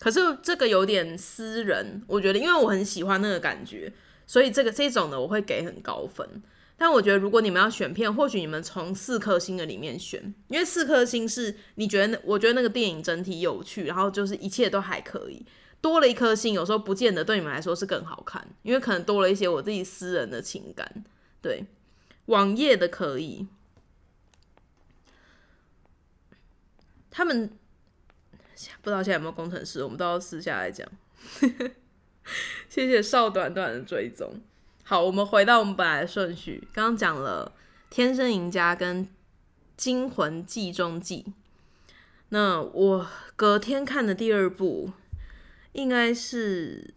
[0.00, 3.92] 可是这个有点私人，我觉得，因为我很喜欢那个感觉，
[4.26, 6.42] 所以这个这种的我会给很高分。
[6.76, 15.44] 但我觉得，如果你们要选片，或许你们从四颗星的里面选，因为四颗星是你觉得，我觉得那个电影整体有趣，然后就是一切都还可以。
[15.80, 21.04] 多了一颗星，有时候不见得对你们来说是更好看，因为可能多了一些我自己私人的情感，
[21.40, 21.64] 对。
[22.26, 23.46] 网页的可以，
[27.08, 27.48] 他们
[28.82, 30.88] 不知道现在有没有工程师，我们都要私下来讲。
[32.68, 34.40] 谢谢少短短的追踪。
[34.88, 37.52] 好，我们回到我们本来的顺序，刚刚讲了
[37.92, 39.04] 《天生赢家》跟
[39.76, 41.24] 《惊魂记中记》。
[42.28, 44.92] 那我隔天看的第二部，
[45.72, 46.94] 应该是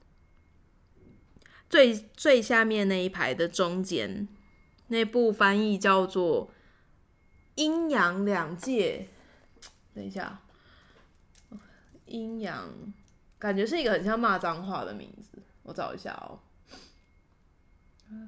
[1.67, 4.27] 最最下面那一排的中间
[4.89, 6.45] 那部，翻译叫做
[7.55, 9.07] 《阴阳两界》。
[9.95, 10.39] 等一下，
[12.05, 12.69] 阴阳
[13.39, 16.37] 感觉是一个很像骂脏话的名字，我找一下哦。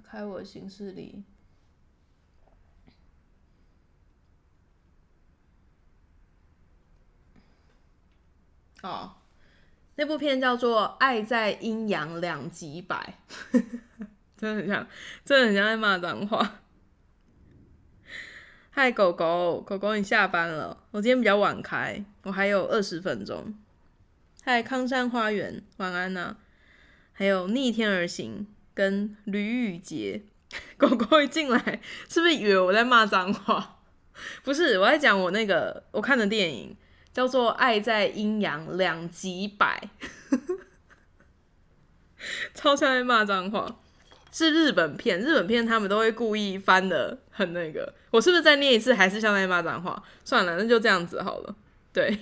[0.03, 1.23] 开我行事历。
[8.81, 9.13] 哦，
[9.95, 13.19] 那部片叫做《爱在阴阳两极百》，
[14.35, 14.87] 真的很像，
[15.23, 16.61] 真的很像在骂脏话。
[18.71, 20.85] 嗨，狗狗，狗狗，你下班了？
[20.91, 23.53] 我今天比较晚开，我还有二十分钟。
[24.43, 26.37] 嗨，康山花园，晚安呐。
[27.13, 30.23] 还有逆天而行跟吕宇杰，
[30.77, 33.79] 狗狗一进来，是不是以为我在骂脏话？
[34.43, 36.75] 不是，我在讲我那个我看的电影。
[37.13, 39.89] 叫做《爱在阴阳两极百》，
[42.55, 43.81] 超像在骂脏话，
[44.31, 45.19] 是日本片。
[45.19, 47.93] 日本片他们都会故意翻的很那个。
[48.11, 50.01] 我是不是再念一次，还是像在骂脏话？
[50.23, 51.53] 算了，那就这样子好了。
[51.91, 52.17] 对，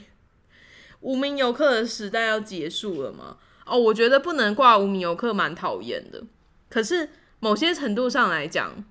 [1.01, 3.37] 无名游客的时代要结束了吗？
[3.67, 6.23] 哦，我觉得不能挂无名游客，蛮讨厌的。
[6.69, 8.83] 可是某些程度上来讲，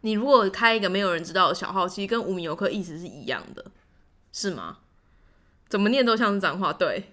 [0.00, 3.64] 你如果开一个没有人知道的小号，其实跟无名游客意思是一样的，
[4.32, 4.78] 是吗？
[5.68, 7.04] 怎么念都像是脏话，对。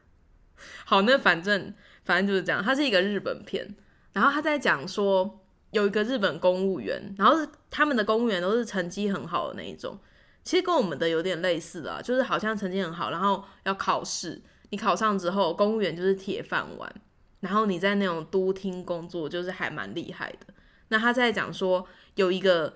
[0.84, 1.72] 好，那反正
[2.04, 2.62] 反正就是这样。
[2.62, 3.76] 它是一个日本片，
[4.14, 5.38] 然后他在讲说
[5.70, 9.98] 有一个日本公务员，然后他们的公务员都是成绩很好的那一种，
[10.42, 16.92] 其实跟我们的有点类似啊，就是好像成绩很好，然后要考试，你考上之后，公务员就是铁饭碗，
[17.40, 20.54] 然后你在那种都厅工作，就是还蛮厉害的。
[20.88, 22.74] 那他在讲说有一个。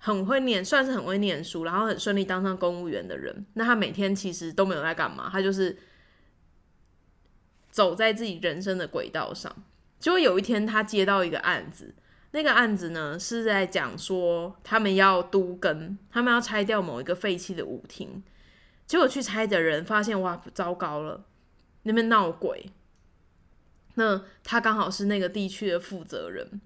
[0.00, 3.44] 很会念，算是很会念书，然后很顺利当上公务员的人。
[3.54, 5.76] 那他每天其实都没有在干嘛，他就是
[7.72, 9.52] 走在自己人生的轨道上。
[9.98, 11.92] 结果有一天，他接到一个案子，
[12.30, 18.22] 那个案子呢是在讲说他们要都根，他们要拆掉某一个废弃的舞厅。
[18.86, 21.24] 结果去拆的人发现，哇，糟糕了，
[21.82, 22.70] 那边闹鬼。
[23.98, 26.62] 那他刚好是那个地区的负责人，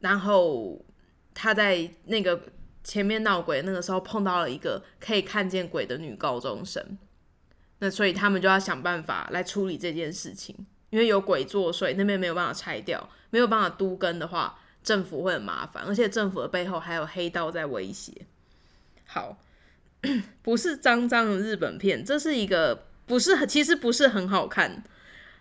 [0.00, 0.84] 然后。
[1.32, 2.38] 他在那个
[2.82, 6.98] 前面闹鬼那个时候碰到了一个可以看见鬼的女高中生，
[7.78, 10.54] 那所以他们就要想办法来处理这件事情，
[10.90, 18.26] 因为有鬼作祟，那边没有办法拆掉，没有办法都根的话，政府会很麻烦，而且政府的背后还有黑道在威胁。
[19.06, 19.38] 好，
[20.42, 24.82] 不是脏脏的日本片，这是一个不是其实不是很好看，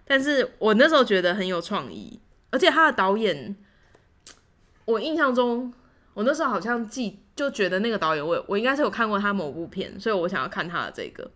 [0.10, 2.19] 但是我那时候觉得很有创意，
[2.50, 3.56] 而且他的导演，
[4.86, 5.72] 我印象中。
[6.15, 11.32] 我那时候好像记就觉得那个导演，我我应该是有看过他某部片，所以我想要看他的这个，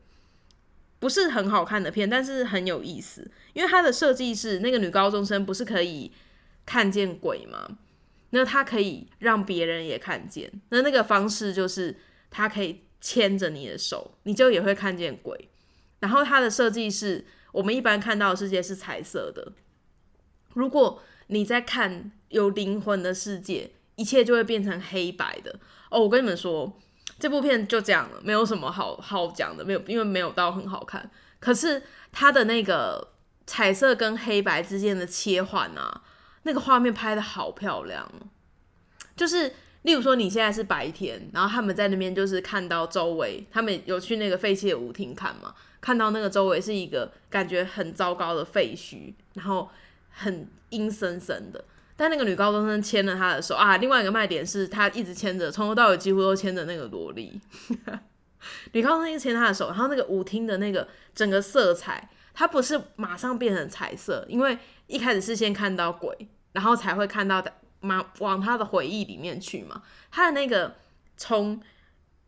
[0.99, 6.11] 不是很好看的片，但是很有意思，因为他的设计是那个女高中生不是可以
[6.65, 7.77] 看见鬼吗？
[8.31, 11.95] 那他可以让别人也看见，那那个方式就是
[12.29, 15.49] 他可以牵着你的手，你就也会看见鬼。
[15.99, 19.53] 然后他的设计是我们一般看到的世界是彩色的，
[20.53, 23.71] 如果你在看有灵魂的世界。
[23.95, 25.59] 一切就会变成黑白的
[25.91, 25.99] 哦！
[25.99, 26.79] 我跟你们说，
[27.19, 31.11] 这部片就这样了，没有什么好好讲的，没有，因为没有到很好看。
[31.39, 33.09] 可是它的那个
[33.45, 36.01] 彩色跟黑白之间的切换啊，
[36.41, 38.11] 那个画面拍的好漂亮。
[39.15, 49.69] 就是例如说，你现在是白天，然后他们在那边就是看到周围，他们有去那个废弃的舞厅看嘛，看到那个周围是一个感觉很糟糕的废墟，然后
[50.09, 51.63] 很阴森森的。
[51.95, 53.77] 但那个女高中生牵了他的手啊！
[53.77, 57.39] 另外一个卖点是她一直牵着，从头到尾几乎都牵着那个萝莉。
[58.73, 64.57] 女高中生牵他的手，然后那个舞厅的那个整个色彩，它不是马上变成彩色，因为
[64.87, 67.53] 一开始是先看到鬼，然后才会看到的，
[67.83, 69.81] 往往他的回忆里面去嘛。
[70.11, 70.75] 他的那个
[71.15, 71.61] 从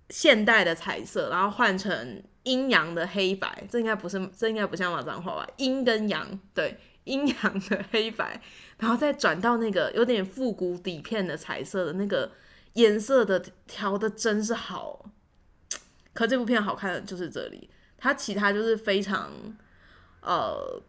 [0.10, 5.48] 现代的彩色，然后换成阴阳的黑白，这应该不是，这应该不像马脏话吧？
[5.58, 8.40] 阴跟阳，对，阴阳的黑白。
[8.78, 12.32] 然后再转到那个有点复古底片的彩色的那个
[12.74, 15.10] 颜色的调的真是好，
[16.14, 19.32] 可这部片好看的就是这里，它其他就是非常
[20.22, 20.82] 呃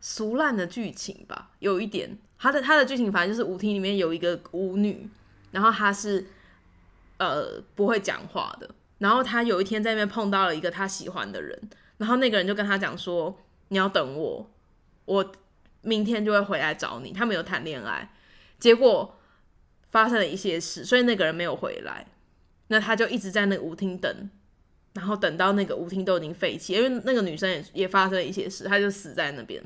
[0.00, 5.08] 俗烂的剧情吧，有一点他的他的剧情反正就是舞厅里面有一个舞女，
[5.52, 6.26] 然后她是
[7.18, 8.68] 呃不会讲话的，
[8.98, 11.56] 然后她有一天在那边碰到了一个她喜欢的人，
[11.98, 13.38] 然后那个人就跟她讲说。
[13.72, 14.50] 你要等我，
[15.04, 15.32] 我
[15.82, 17.12] 明天就会回来找你。
[17.12, 18.12] 他们有谈恋爱，
[18.58, 19.16] 结果
[19.92, 22.04] 发生了一些事，所以那个人没有回来。
[22.66, 24.28] 那他就一直在那个舞厅等，
[24.94, 29.62] 然后等到那个舞厅都已经废弃，因为那个女生也也发生了一些事，他就死在那边，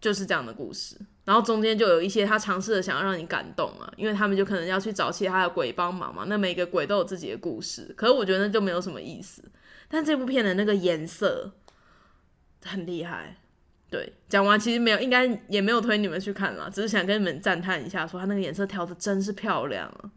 [0.00, 0.96] 就是这样的故事。
[1.24, 6.24] 然后中间就有一些他尝试的想要让你感动啊，因为他们就可能要去找其他的鬼帮忙嘛。
[6.26, 9.44] 那每个鬼都有自己的故事，可是我觉得那就没有什么意思。
[9.88, 11.52] 但这部片的那个颜色
[12.64, 13.36] 很厉害，
[13.90, 20.10] 对，讲完其实没有，应该也没有推你们去看了，只是想跟你们赞叹一下，说他那个颜色调的真是漂亮啊，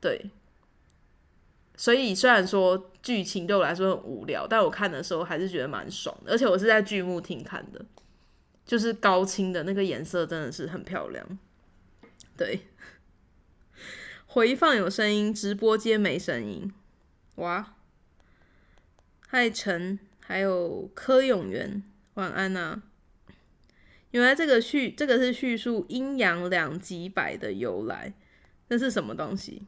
[0.00, 0.30] 对。
[1.74, 7.84] 所以虽然说剧情对我来说很无聊，但我看的时候还是觉得蛮爽的，而且我是在剧目厅看的，
[8.64, 11.38] 就是高清的那个颜色真的是很漂亮。
[12.36, 12.60] 对，
[14.26, 16.72] 回放有声音，直播间没声音。
[17.36, 17.74] 哇！
[19.28, 21.82] 嗨陈，还有柯永元，
[22.14, 22.82] 晚安呐。
[24.10, 28.12] 原来这个叙这个是叙述阴阳两极摆的由来，
[28.68, 29.62] 那是什么东西？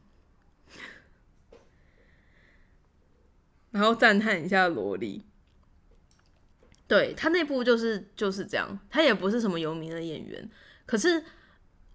[3.71, 5.23] 然后赞叹一下萝莉，
[6.87, 10.49] 对他那部就是就是这样，他也不是什么有名的演员，
[10.85, 11.23] 可是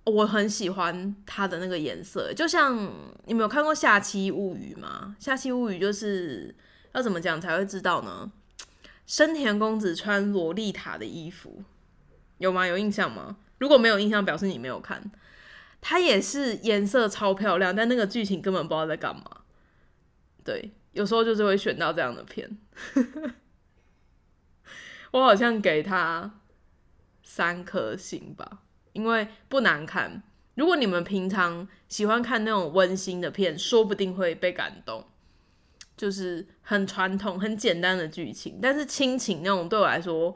[0.05, 2.93] 我很喜欢他的那个颜色，就像
[3.26, 5.16] 你没有看过《下期物语》吗？
[5.24, 6.55] 《下期物语》就是
[6.93, 8.32] 要怎么讲才会知道呢？
[9.07, 11.62] 生田公子穿洛丽塔的衣服
[12.38, 12.66] 有吗？
[12.66, 13.36] 有印象吗？
[13.59, 15.11] 如果没有印象，表示你没有看。
[15.80, 19.24] 他也是颜色超漂亮，但那个剧情根本不知道在干嘛。
[20.45, 20.72] 对。
[20.93, 22.51] 有时候就是会选到这样的片，
[25.12, 26.40] 我好像给他
[27.22, 30.22] 三颗星吧，因为不难看。
[30.54, 35.04] 如果你们平常喜欢看那种温馨的片，说不定会被感动。
[35.96, 40.34] 就是很传统、很简单的剧情，但是亲情那种对我来说，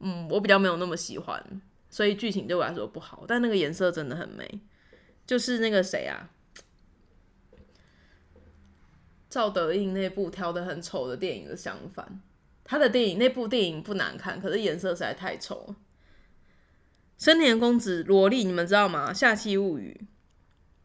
[0.00, 3.24] 嗯，我比较没有那么喜欢，所以剧情对我来说不好。
[3.26, 4.60] 但那个颜色真的很美，
[5.26, 6.28] 就是那个谁啊？
[9.30, 12.20] 赵德胤那部挑的很丑的电影的相反，
[12.66, 15.76] 他的电影那部电影不难看，可是颜色实在太丑了。
[17.16, 19.10] 生田公子萝莉，你们知道吗？
[19.14, 19.98] 《下期物语》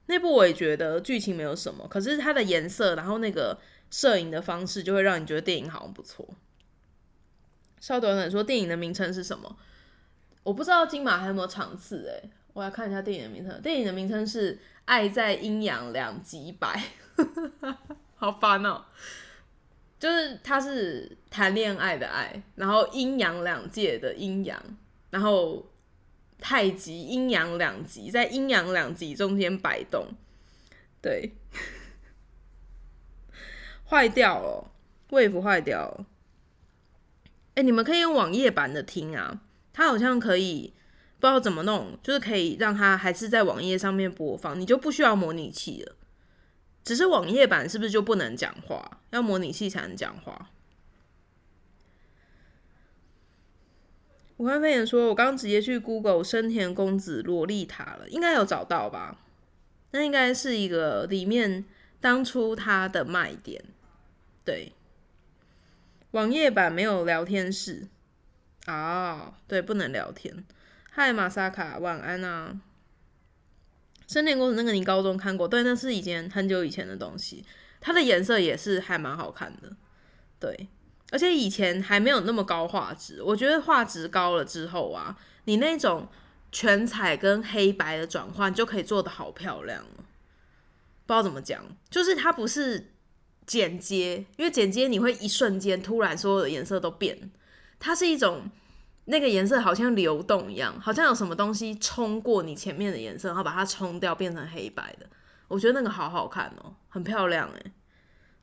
[0.06, 3.60] 那部我也觉得剧情没有什么，可是它的颜色，然后那个
[3.90, 6.28] 摄影的方式，就会让你觉得电影好像不错。
[7.80, 9.58] 稍等等，说电影的名称是什么？
[10.44, 13.62] 我不知道金马还有没有场次哎，我来看一下电影的名称。
[13.62, 14.56] 电影的名称是
[14.86, 16.82] 《爱在阴阳两极摆》。
[18.16, 18.86] 好烦哦！
[20.02, 24.60] 就是他是谈恋爱的爱，然后阴阳两界的阴阳，
[25.12, 25.72] 然后
[26.40, 30.08] 太极阴阳两极在阴阳两极中间摆动，
[31.00, 31.34] 对，
[33.88, 34.72] 坏掉了，
[35.12, 36.08] 胃不坏掉了。
[37.54, 39.42] 哎，你们可以用网页版的听啊，
[39.72, 40.74] 它好像可以
[41.20, 45.96] 不知道怎么弄，就是可以让它还是在网页上面播放，你就不需要模拟器了。
[46.84, 49.00] 只是网页版是不是就不能讲话？
[49.12, 50.50] 要模拟器才能讲话。
[54.38, 59.20] 武汉肺炎说：“我刚直接去 Google 生田公子洛丽塔了，应该有找到吧？
[59.92, 61.64] 那应该是一个里面
[62.00, 63.64] 当初它的卖点。
[64.44, 64.74] 对，
[66.12, 67.88] 网页版没有聊天室
[68.66, 70.44] 啊，对，不能聊天。
[70.90, 72.60] 嗨，玛萨卡，晚安啊。”
[74.12, 75.48] 生田公子那个你高中看过？
[75.48, 77.46] 对，那是以前很久以前的东西。
[77.80, 79.72] 它的颜色也是还蛮好看的，
[80.38, 80.68] 对。
[81.12, 86.10] 而且以前还没有那么高画质，我觉得画质高了之后啊，你那种
[86.52, 90.04] 全彩跟黑白的转换就可以做的好漂亮了。
[91.06, 92.92] 不知道怎么讲，就是它不是
[93.46, 97.32] 剪接，因为剪接你会一瞬间突然所有的颜色都变，
[97.80, 98.52] 它是一种。
[99.06, 105.06] 那个颜色好像流动一样，好像有什么东西冲过你前面的颜色，然后把它冲掉，变成黑白的。
[105.48, 107.72] 我觉得那个好好看哦，很漂亮哎。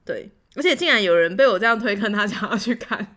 [0.05, 3.17] 对，而且竟然有人被我这样推坑，他想要去看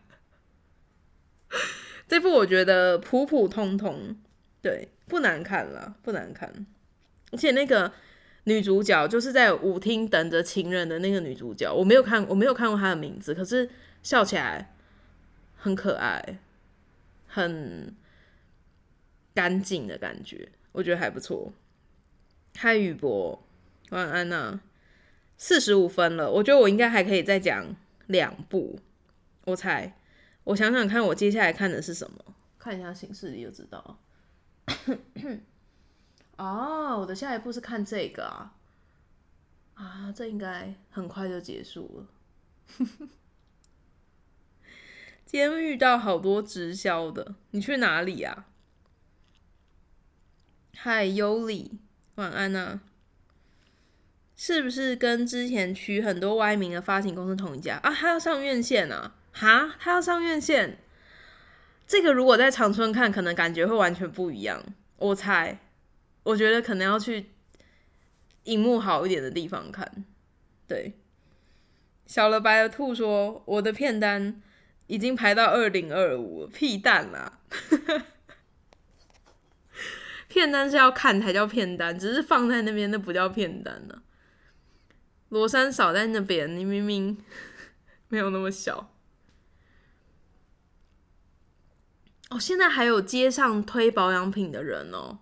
[2.07, 4.15] 这部，我觉得普普通通，
[4.61, 6.67] 对，不难看了，不难看。
[7.31, 7.91] 而且那个
[8.43, 13.69] 女主角就是在舞厅等着情人的那个女主角，我没有看，我没有看过她的名字，可是
[14.03, 14.75] 笑起来
[15.55, 16.39] 很可爱。
[17.34, 17.95] 很
[19.34, 21.53] 干净的感觉，我觉得还不错。
[22.57, 23.41] 嗨，雨博，
[23.91, 24.59] 晚安呐。
[25.38, 27.73] 四十五分了，我觉得我应该还可以再讲
[28.07, 28.79] 两部。
[29.45, 29.97] 我猜，
[30.43, 32.36] 我想想看，我接下来看的是什么？
[32.59, 33.97] 看一下形式你就知道。
[36.38, 38.53] 哦，我的下一步是看这个啊。
[39.75, 42.86] 啊，这应该很快就结束了。
[45.32, 48.47] 今天遇到好多直销的，你去哪里啊？
[50.75, 51.79] 嗨，尤里，
[52.15, 52.82] 晚安啊！
[54.36, 57.93] 是不是跟之前取很多歪名的发行公司同一家啊？
[57.93, 59.15] 他要上院线啊？
[59.32, 60.77] 哈，他要上院线？
[61.88, 64.61] 这个如果在长春看，可能感觉会完全不一样。
[64.97, 65.59] 我猜，
[66.23, 67.29] 我觉得可能要去
[68.43, 70.03] 荧幕好一点的地方看。
[70.67, 70.99] 对，
[72.05, 74.41] 小了白的兔说：“我的片单。”
[74.91, 77.39] 已经排到二零二五，屁蛋啦！
[80.27, 84.01] 片单是要看才叫片单，只是放在那边那不叫片单呢。
[85.29, 87.17] 罗山少在那边，你明明
[88.09, 88.91] 没有那么小。
[92.29, 95.19] 哦，现在还有街上推保养品的人哦，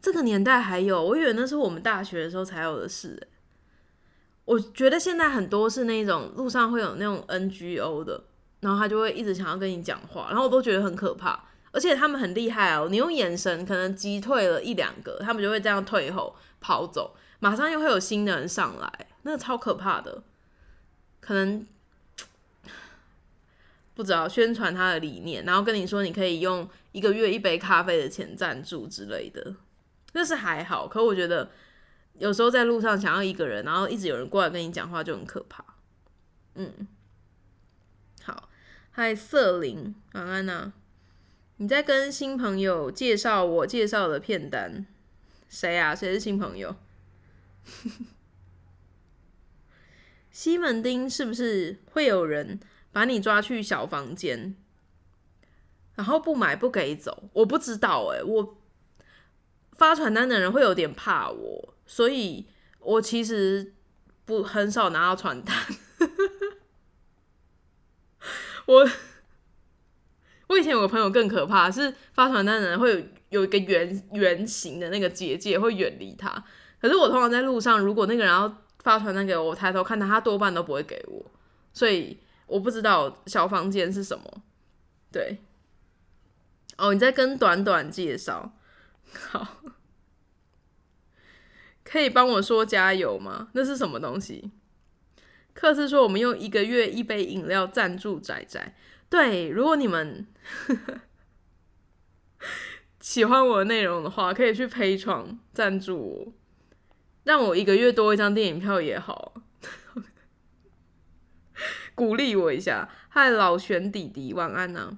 [0.00, 3.26] 这个年代还有，我以为那是我们大学的时候才有的事。
[4.44, 8.28] 我觉得现在很多是那种路上会有那种 NGO 的。
[8.62, 11.38] 然后他就会一直想要跟你讲话，然后我都觉得很可怕。
[11.72, 20.22] 而且他们很厉害哦，你用眼神可能击退了一两个，他们就会这样退后跑走，马上又会有新的人上来，那个超可怕的。
[21.18, 21.66] 可能
[23.94, 29.54] 不知道宣传他的理念，然后跟你说你可以用一个月一杯咖啡的钱赞助之类的，
[30.12, 30.86] 那是还好。
[30.86, 31.50] 可我觉得
[32.18, 35.64] 有时候在路上想要一个人，然后一直有人过来跟你讲话，就很可怕。
[36.56, 36.86] 嗯。
[38.94, 40.70] 嗨，瑟琳，晚安呐！
[41.56, 44.84] 你在跟新朋友介绍我介绍的片单？
[45.48, 45.94] 谁啊？
[45.94, 46.76] 谁是新朋友？
[50.30, 52.60] 西门町是不是会有人
[52.92, 54.54] 把你抓去小房间，
[55.94, 57.30] 然后不买不给走？
[57.32, 58.58] 我不知道哎，我
[59.72, 62.46] 发传单的人会有点怕我，所以
[62.78, 63.72] 我其实
[64.26, 65.56] 不很少拿到传单。
[68.66, 68.88] 我
[70.48, 76.44] 我以前有个朋友更可怕，是发传单的人会有有一个圆圆形的那个结界，会远离他。
[76.80, 81.24] 可是我通常在路上，如果那个人要发传单给我，我抬头看他，他多半都不会给我。
[81.72, 84.42] 所以我不知道小房间是什么。
[85.10, 85.38] 对，
[86.76, 88.52] 哦，你在跟短短介绍，
[89.30, 89.62] 好，
[91.84, 93.48] 可以帮我说加油吗？
[93.52, 94.50] 那是什么东西？
[95.54, 98.74] 克斯说：“我们用一个月一杯饮料赞助仔仔。
[99.08, 100.26] 对，如果你们
[103.00, 106.32] 喜欢我的内容的话，可以去陪床赞助我，
[107.24, 109.34] 让我一个月多一张电影票也好，
[111.94, 112.88] 鼓励我一下。
[113.10, 114.96] 嗨，老玄弟弟，晚安呐！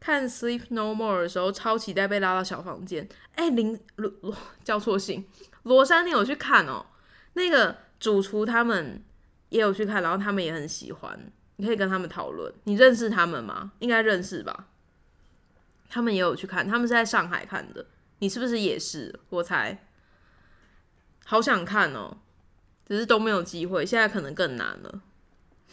[0.00, 3.06] 看《Sleep No More》的时候，超期待被拉到小房间。
[3.34, 4.34] 哎，林罗罗
[4.64, 5.26] 叫错信，
[5.64, 6.86] 罗山，你有去看哦？
[7.34, 9.04] 那个主厨他们。”
[9.50, 12.52] 也有去看，然后他们也很喜欢，你可以跟他们讨论。
[12.64, 13.72] 你认识他们吗？
[13.80, 14.68] 应该认识吧。
[15.88, 17.86] 他们也有去看，他们是在上海看的。
[18.20, 19.20] 你是不是也是？
[19.28, 19.84] 我猜。
[21.24, 22.16] 好想看哦，
[22.86, 23.84] 只是都没有机会。
[23.84, 25.02] 现在可能更难了。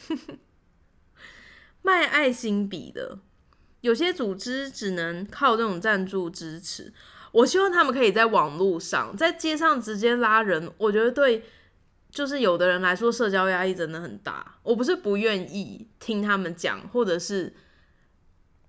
[1.83, 3.19] 卖爱心笔的，
[3.81, 6.91] 有些组织只能靠这种赞助支持。
[7.31, 10.71] 我希望他们可以在网络上，在街上直接拉人。
[10.77, 11.45] 我觉得对。
[12.09, 14.59] 就是有的人来说，社交压力真的很大。
[14.63, 17.53] 我不是不愿意听他们讲，或者是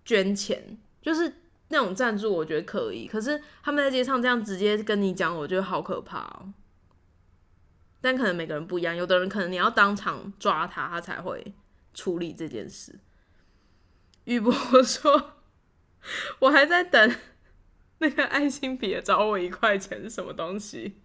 [0.04, 1.32] 捐钱，就是
[1.68, 3.06] 那种赞助，我觉得可以。
[3.06, 6.52] 可是他们在街上这样直接跟你讲，我觉得好可怕哦。
[8.00, 11.54] 但可能每个人不一样，有的人可能你要当场抓他，他才会
[11.94, 13.00] 处理这件事。
[14.24, 15.32] 玉博说
[16.40, 17.16] ：“我还在等
[17.98, 21.00] 那个爱心笔找我一块钱是什么东西。”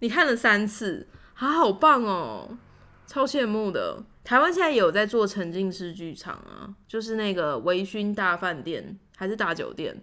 [0.00, 2.58] 你看了三次，啊，好棒哦，
[3.06, 4.02] 超羡慕的。
[4.24, 10.02] 台湾现在也有在做沉浸式剧场啊，就是那个微醺大饭店还是大酒店，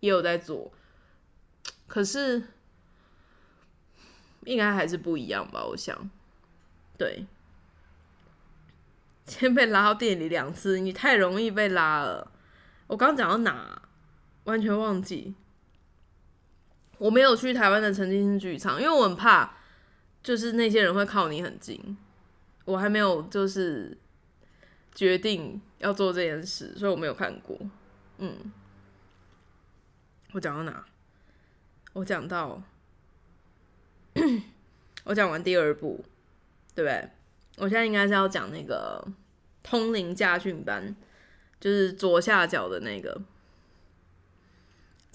[0.00, 0.72] 也有在做。
[1.86, 2.42] 可是
[4.44, 5.64] 应该还是不一样吧？
[5.66, 6.08] 我想，
[6.96, 7.26] 对，
[9.26, 12.30] 先被拉到店里两次，你太容易被拉了。
[12.86, 13.82] 我刚讲到哪？
[14.44, 15.34] 完全忘记。
[16.98, 19.54] 我没有去台湾的沉浸式剧场，因为我很怕，
[20.22, 21.96] 就是那些人会靠你很近。
[22.64, 23.96] 我还没有就是
[24.94, 27.58] 决定要做这件事，所以我没有看过。
[28.18, 28.52] 嗯，
[30.32, 30.84] 我讲到哪？
[31.92, 32.62] 我讲到，
[35.04, 36.04] 我讲完第二部，
[36.74, 37.10] 对不对？
[37.58, 39.06] 我现在应该是要讲那个
[39.62, 40.94] 通灵驾训班，
[41.60, 43.20] 就是左下角的那个。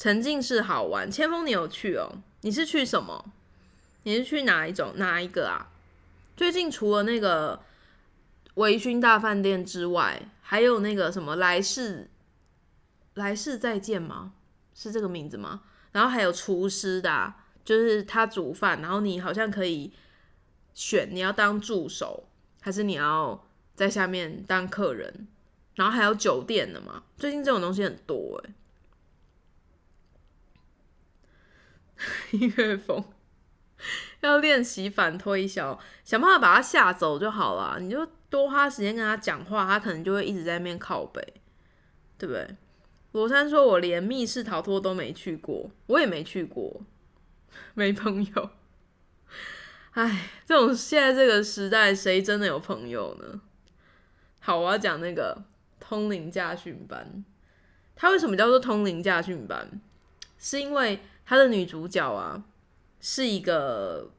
[0.01, 2.23] 沉浸式好玩，千峰你有去哦？
[2.41, 3.31] 你是去什么？
[4.01, 5.69] 你是去哪一种哪一个啊？
[6.35, 7.61] 最近除了那个
[8.55, 12.09] 微醺大饭店之外，还有那个什么来世
[13.13, 14.33] 来世再见吗？
[14.73, 15.61] 是这个名字吗？
[15.91, 17.31] 然后还有厨师的，
[17.63, 19.93] 就是他煮饭，然后你好像可以
[20.73, 22.23] 选你要当助手，
[22.59, 23.45] 还是你要
[23.75, 25.27] 在下面当客人。
[25.75, 28.53] 然后还有酒店的嘛，最近这种东西很多哎。
[32.31, 33.03] 音乐风
[34.21, 37.79] 要练习反推销，想办法把他吓走就好了。
[37.79, 41.21] 你就多花时间跟他讲话，他可能就会一直在那边靠背，
[42.17, 42.55] 对不对？
[43.11, 46.81] 罗珊说：“我连密室逃脱都没去过，我也没去过，
[47.73, 48.49] 没朋友。
[49.91, 53.41] 哎，这种现在这个时代，谁真的有朋友呢？
[54.39, 55.43] 好，我要讲那个。”
[55.83, 57.25] 通灵驾训班，
[57.97, 59.81] 它为什么叫做通灵驾训班？
[60.37, 61.01] 是因为
[61.32, 62.43] 他的女主角啊，
[62.99, 64.11] 是一个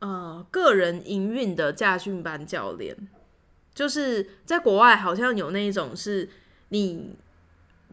[0.00, 3.08] 呃个人营运的驾训班教练。
[3.72, 6.28] 就是在国外好像有那一种，是
[6.70, 7.14] 你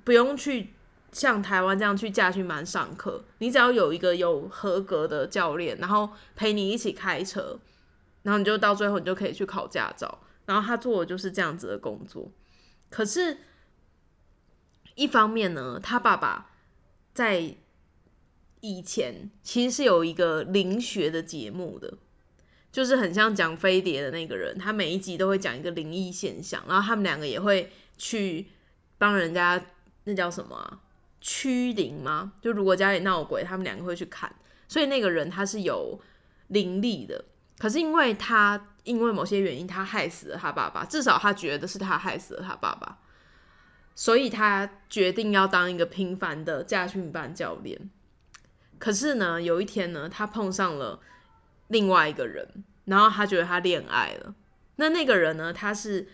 [0.04, 0.74] 不用去
[1.12, 7.60] 像台湾这样去驾训班上课，你只要有一个有合格的教练，然后陪你一起开车，
[8.24, 10.18] 然后你就到最后你就可以去考驾照。
[10.48, 12.32] 然后他做的就是这样子的工作，
[12.90, 13.38] 可是，
[14.96, 16.49] 一方面呢，他爸爸
[17.20, 17.54] 在
[18.62, 21.98] 以前其实是有一个灵学的节目的，
[22.72, 28.48] 就是很像讲飞碟的那个人，他每一集都会讲一个灵异现象，然后他们两个也会去
[28.98, 29.62] 帮人家，
[30.06, 30.80] 那叫什么
[31.20, 32.32] 驱灵吗？
[32.42, 34.34] 就如果家里闹鬼，他们两个会去看，
[34.70, 36.00] 所以那个人他是有
[36.48, 37.26] 灵力的，
[37.58, 38.68] 可是因为他。
[38.86, 40.84] 因为某些原因，他害死了他爸爸。
[40.84, 42.98] 至少他觉得是他害死了他爸爸，
[44.00, 47.90] 所以他决定要当一个平凡的驾训班教练。
[48.78, 51.02] 可是呢，有一天呢，他碰上了
[51.68, 54.34] 另外一个人，然后他觉得他恋爱了。
[54.78, 56.08] 那那个人呢，他是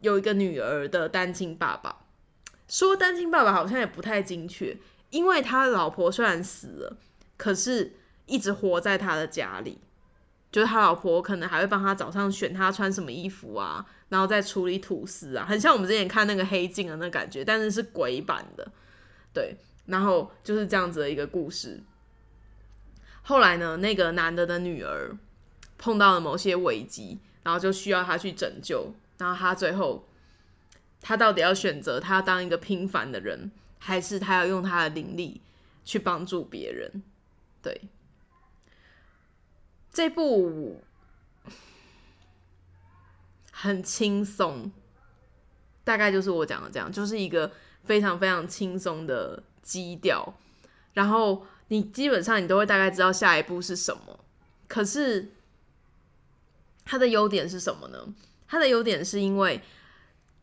[0.00, 1.98] 有一个女儿的单亲爸爸。
[2.66, 4.76] 说单亲爸爸好像也不太精确，
[5.10, 6.96] 因为他老婆虽然死了，
[7.36, 7.94] 可是
[8.26, 9.78] 一直活在他的家里。
[10.50, 18.70] 就是他老婆可能还会帮他早上选他穿什么衣服啊，然后再处理吐司啊，很像我们之前看那个黑镜的那感觉，但是是鬼版的，
[19.32, 19.56] 对，
[19.86, 21.80] 然后就是这样子的一个故事。
[23.22, 25.16] 后来呢，那个男的的女儿
[25.78, 30.06] 碰到了某些危机，然后就需要他去拯救，然后他最后
[31.00, 35.40] 他到底要选择他当一个平凡的人，还是他要用他的灵力
[35.84, 37.02] 去帮助别人？
[37.62, 37.80] 对。
[39.92, 40.82] 这部
[43.60, 44.72] 很轻松，
[45.84, 47.52] 大概就是我讲的这样，就是一个
[47.84, 50.32] 非常非常轻松的基调。
[50.94, 54.24] 然后你基本上你都会大概知道下一步是什么。
[54.66, 55.32] 可是
[56.86, 57.98] 它的优点是什么呢？
[58.48, 59.60] 它的优点是因为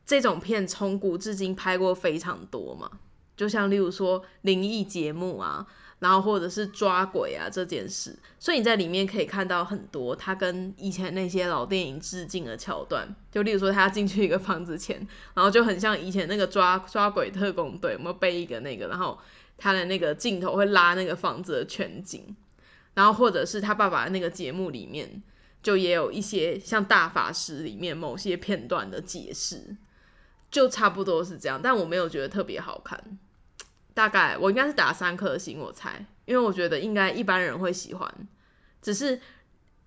[0.05, 2.99] 这种片从古至今拍过非常多嘛，
[3.37, 5.65] 就像例如说灵异节目啊。
[5.99, 13.15] 然后或者是抓鬼啊这件事，所以你在里面可以看到很多他跟以前那些老电影致敬的桥段。
[13.31, 14.95] 就例如说，他进去一个房子前，
[15.33, 19.17] 然后就很像以前那个抓抓鬼特工队，我们背一个那个，然后
[19.57, 22.35] 他的那个镜头会拉那个房子的全景。
[22.93, 25.23] 然后或者是他爸爸那个节目里面，
[25.63, 29.75] 就也有一些像大法师里面某些片段的解释，
[30.51, 31.59] 就差不多是这样。
[31.59, 33.17] 但我没有觉得特别好看。
[33.97, 38.27] 大概我应该是打三颗星，我猜，因为我觉得应该一般人会喜欢。
[38.79, 39.19] 只是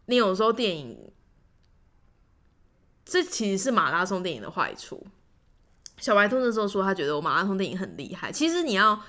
[0.07, 1.13] 你有时候电影，
[3.05, 5.07] 这其实是马拉松电影的坏处。
[5.99, 9.01] 小白兔那时候说他觉得我马拉松电影很厉害，其实你要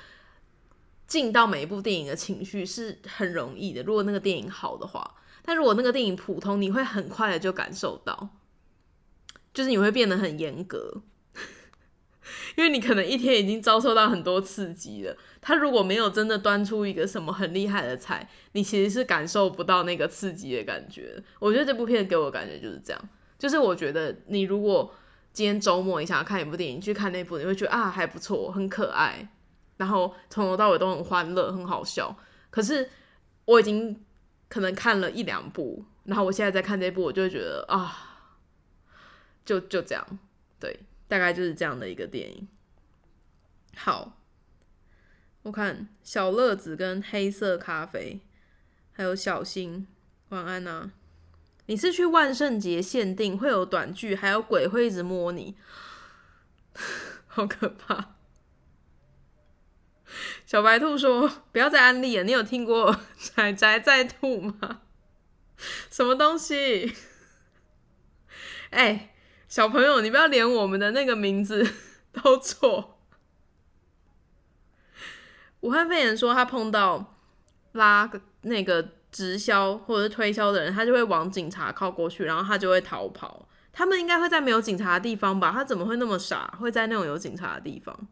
[1.07, 5.15] 进到每一部电影的情绪是很容易的，如果那个电影好的话。
[5.41, 8.29] 但如果那个电影普通，你会很快的就感受到，
[9.51, 11.01] 就是你会变得很严格。
[12.55, 21.21] 因为你可能一天已经遭受到很多刺激了，他如果没有真的端出一个什么很厉害的菜，你其实是感受不到那个刺激的感觉。
[21.39, 24.93] 我觉得这部片给我的感觉就是这样，就是我觉得你如果
[25.31, 29.29] 今天周末你想要看一部电影，去看那部，你会觉得啊还不错，很可爱，
[29.77, 32.15] 然后从头到尾都很欢乐，很好笑。
[32.49, 32.89] 可是
[33.45, 34.03] 我已经
[34.49, 38.27] 可能看了一两部，然后我现在在看这部，我就会觉得啊，
[39.45, 40.19] 就就这样，
[40.59, 40.77] 对。
[41.11, 42.47] 大概就是这样的一个电影。
[43.75, 44.17] 好，
[45.41, 48.21] 我看小乐子跟黑色咖啡，
[48.93, 49.85] 还有小新，
[50.29, 50.93] 晚安呐。
[51.65, 55.57] 你是去万圣节限定会有短剧，还有鬼会一直摸你，
[57.27, 58.15] 好可怕。
[60.45, 64.83] 小白兔说：“不要再安利了，你有听过仔仔在吐吗？
[65.89, 66.95] 什么东西？”
[68.71, 69.10] 哎，
[69.51, 71.61] 小朋友，你不要连我们的那个名字
[72.23, 73.01] 都错。
[75.59, 77.17] 武汉肺炎说他碰到
[77.73, 78.09] 拉
[78.43, 83.49] 那个直销或者是推销的人，他就会往警察靠过去，然后他就会逃跑。
[83.73, 85.51] 他们应该会在没有警察的地方吧？
[85.51, 88.07] 他怎么会那么傻，会在那种有警察的地方？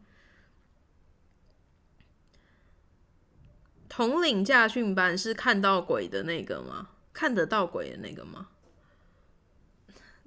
[3.88, 6.88] 统领驾训班是看到鬼的那个吗？
[7.14, 8.48] 看得到鬼的那个吗？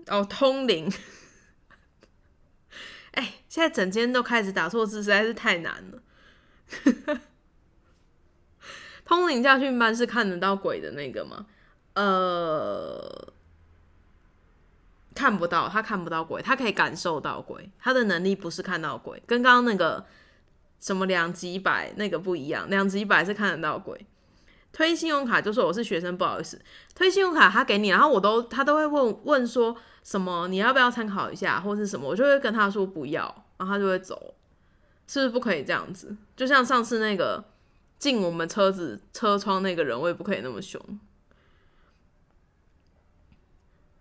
[0.07, 0.91] 哦，通灵。
[3.11, 6.01] 哎，现在整间都开始打错字，实在是太难了。
[9.05, 11.45] 通灵驾训班是看得到鬼的那个吗？
[11.95, 13.33] 呃。
[15.15, 17.69] 看不到，他看不到鬼，他可以感受到鬼。
[17.79, 20.03] 他的能力不是看到鬼，跟刚刚那个
[20.79, 22.67] 什么两级百那个不一样。
[22.67, 24.07] 两级百是看得到鬼。
[24.71, 26.59] 推信用卡就说我是学生，不好意思。
[26.95, 33.23] 推信用卡他给你，然后我都他都会问问说什么你要不要参考一下，或是什么，我就会跟他说不要，
[33.57, 34.35] 然后他就会走。
[35.05, 36.15] 是不是不可以这样子？
[36.33, 37.43] 就像上次那个
[37.99, 40.81] 进我们车子车窗那个人，我也不可以那么凶。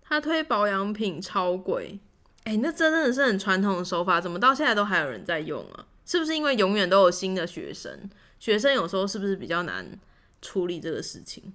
[0.00, 1.98] 他推保养品超贵，
[2.44, 5.86] 哎，那真的是很传统的手法，怎么到现在都还有人在用啊？
[6.06, 8.08] 是不是因为永远都有新的学生？
[8.38, 9.98] 学生有时候是不是比较难
[10.40, 11.52] 处理这个事情？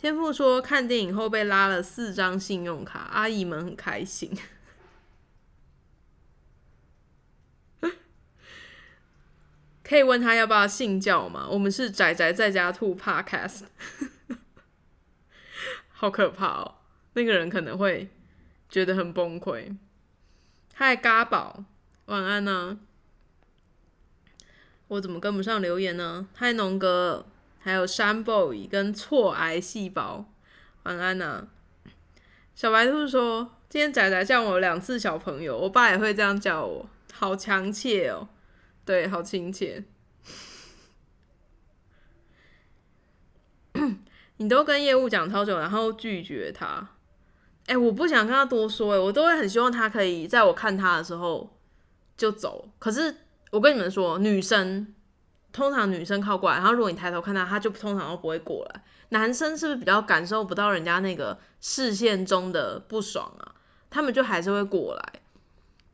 [0.00, 4.34] 天赋说看电影后被拉了四张信用卡，阿姨们很开心。
[9.82, 11.46] 可以问他要不要信教吗？
[11.46, 13.64] 我们是宅宅在家兔 Podcast，
[15.92, 16.76] 好可怕哦。
[17.12, 18.08] 那个人可能会
[18.70, 19.76] 觉得很崩溃。
[20.72, 21.62] 嗨，嘎宝，
[22.06, 22.80] 晚安呢？
[24.88, 26.26] 我怎么跟不上留言呢？
[26.34, 27.26] 嗨，农哥，
[27.62, 30.24] 还有山 boy 跟错癌细胞，
[30.84, 31.48] 晚安呢？
[32.54, 38.28] 小白兔说：“今天仔仔叫我两次小朋友，我爸也会这样叫我，好强切哦。”
[38.84, 39.84] 对，好亲切。
[44.38, 46.88] 你都跟业务讲超久，然后拒绝他。
[47.66, 51.56] 哎，我不想跟他多说，哎，我都会很希望他可以在我看他的时候
[52.16, 52.70] 就走。
[52.78, 53.14] 可是
[53.50, 54.94] 我跟你们说，女生
[55.52, 58.82] 通常女生靠过来，然后如果你抬头看他，他就通常都不会过来。
[59.10, 63.54] 男生是不是比较感受不到人家那个视线中的不爽啊？
[63.90, 65.20] 他们就还是会过来，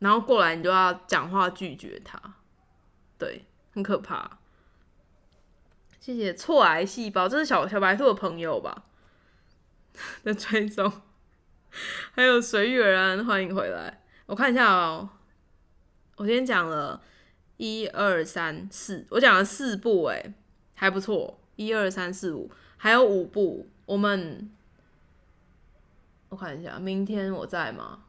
[0.00, 2.20] 然后过来你就要讲话拒绝他，
[3.18, 4.38] 对，很可怕。
[5.98, 8.84] 谢谢错癌细胞，这是小小白兔的朋友吧？
[10.22, 10.92] 的追踪。
[12.14, 14.02] 还有随遇而安，欢迎回来。
[14.26, 15.08] 我看一下哦，
[16.16, 17.00] 我今天讲了
[17.56, 20.34] 一二三四，我讲了四部，哎，
[20.74, 21.38] 还不错。
[21.56, 23.66] 一二三四五，还有五部。
[23.86, 24.50] 我们
[26.28, 28.00] 我看一下，明天我在吗？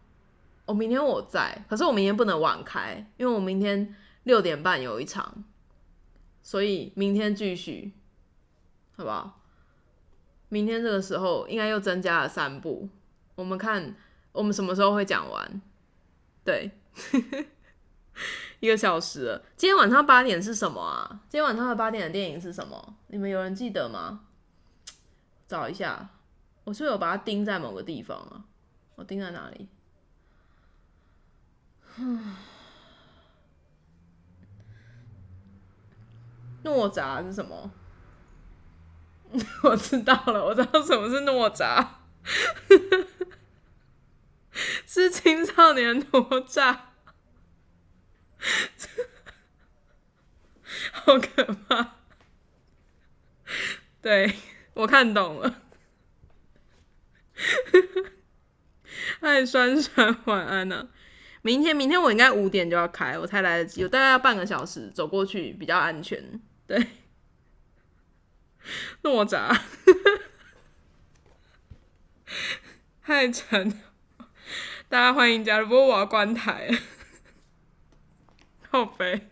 [0.66, 5.46] 我明天我在，可是我明天不能晚开，因为我明天六点半有一场，
[6.44, 7.94] 所以明天继续，
[8.98, 9.40] 好不好？
[10.50, 12.90] 明天这个时候应该又增加了三部。
[13.36, 13.96] 我们看，
[14.34, 15.62] 我们什么时候会讲完？
[16.44, 16.72] 对，
[18.60, 19.42] 一个小时。
[19.56, 21.20] 今天晚上八点是什么啊？
[21.30, 22.96] 今天晚上的八点的电影是什么？
[23.08, 24.22] 你们有人记得吗？
[25.48, 26.10] 找一下，
[26.66, 28.44] 我是不是有把它钉在某个地方啊？
[28.96, 29.68] 我钉在哪里？
[36.64, 37.72] 诺扎是什么？
[39.64, 42.02] 我知道了，我知道什么是诺扎。
[44.86, 46.06] 是青少年哪
[46.48, 46.78] 吒，
[50.92, 51.96] 好可怕！
[54.02, 54.34] 对
[54.74, 55.62] 我看懂了。
[59.22, 60.90] 爱酸酸晚安呢？
[61.42, 66.42] 明天明天我应该五点就要开，我才来得及，我大概要半个小时走过去比较安全。
[66.66, 66.88] 对，
[69.04, 69.58] 诺吒。
[73.02, 73.82] 太沉，
[74.90, 75.68] 大家欢迎加入。
[75.68, 76.70] 不过我要关台，
[78.72, 79.28] 好悲。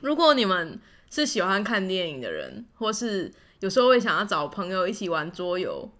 [0.00, 0.78] 如果你们
[1.10, 5.90] 是喜欢看电影的人，或是有时候会想要找朋友一起玩桌游，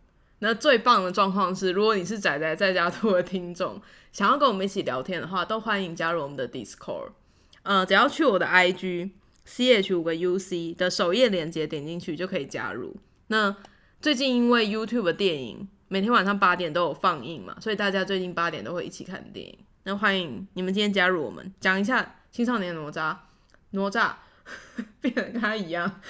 [0.40, 3.80] 那最棒的状况是，如果你是仔仔在家兔的听众，
[4.12, 7.12] 想要跟我们一起聊天的话，都欢迎加入我们的 Discord。
[7.62, 9.11] 呃，只要去我的 IG
[9.44, 12.96] C H 五个 U C 的首页链接点进去就可以加入。
[13.28, 13.57] 那
[14.00, 15.68] 最近因为 YouTube 的电影。
[15.86, 19.57] 每天晚上八点都有放映嘛，所以大家最近八点都会一起看电影。
[19.85, 23.16] 那欢迎你们今天加入我们，讲一下青少年哪吒，
[23.70, 24.14] 哪吒
[25.01, 26.01] 变得跟他一样，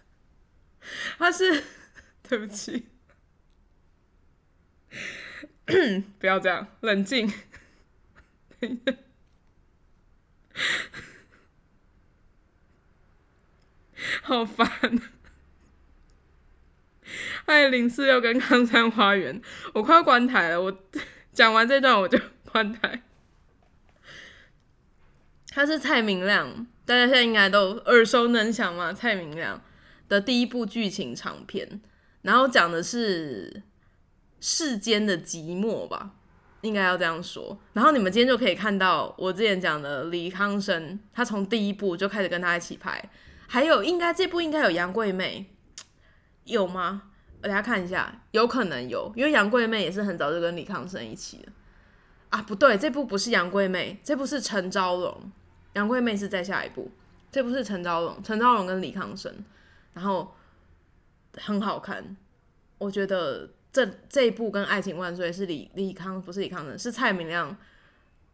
[1.18, 1.62] 他是
[2.26, 2.86] 对不起，
[6.18, 7.30] 不要这样，冷静。
[14.22, 14.68] 好烦！
[17.44, 19.40] 爱零四六跟康山花园，
[19.74, 20.60] 我快要关台了。
[20.60, 20.84] 我
[21.32, 22.18] 讲完这段我就
[22.56, 23.02] 关台。
[25.48, 28.94] 他是蔡明亮，大家现在应该都耳熟能详嘛？
[28.94, 29.60] 蔡明亮
[30.08, 31.82] 的第一部剧情长片，
[32.22, 33.62] 然后讲的是
[34.40, 36.12] 世间的寂寞吧，
[36.62, 37.58] 应该要这样说。
[37.74, 43.10] 然后你们今天就可以看到我之前讲的李康生，他从第一部就开始跟他一起拍。
[43.46, 45.44] 还有，应该这部应该有杨贵妹，
[46.44, 47.02] 有吗？
[47.42, 51.52] 我等下看一下，有可能有，因为杨贵妹也是很早就跟李康生一起的
[52.30, 52.42] 啊。
[52.42, 55.32] 不对，这部不是杨贵妹，这部是陈昭荣，
[55.74, 56.90] 杨贵妹是在下一部。
[57.30, 59.32] 这部是陈昭荣，陈昭荣跟李康生，
[59.92, 60.34] 然后
[61.36, 62.16] 很好看。
[62.78, 67.54] 我觉得这这一部跟《爱情万岁》是李李康不是李康生，是蔡明亮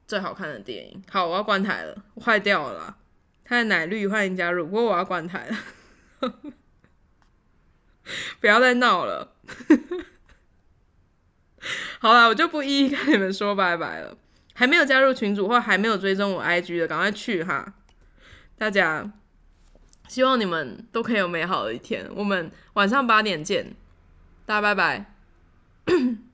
[0.06, 1.02] 最好看的电影。
[1.10, 2.78] 好，我要关台了，坏掉了。
[2.78, 2.96] 啦。
[3.44, 4.66] 他的奶绿，欢迎加入。
[4.66, 5.58] 不过我要关台了，
[8.40, 9.32] 不要再闹了。
[12.00, 14.16] 好了，我就不一一跟你们说拜拜了。
[14.54, 17.72] 还没有加入群主或还没有追踪我 IG 的，赶快去哈！
[18.58, 19.10] 大家，
[20.08, 22.06] 希望你们都可以有美好的一天。
[22.14, 23.74] 我们晚上八点见，
[24.44, 25.14] 大家拜拜。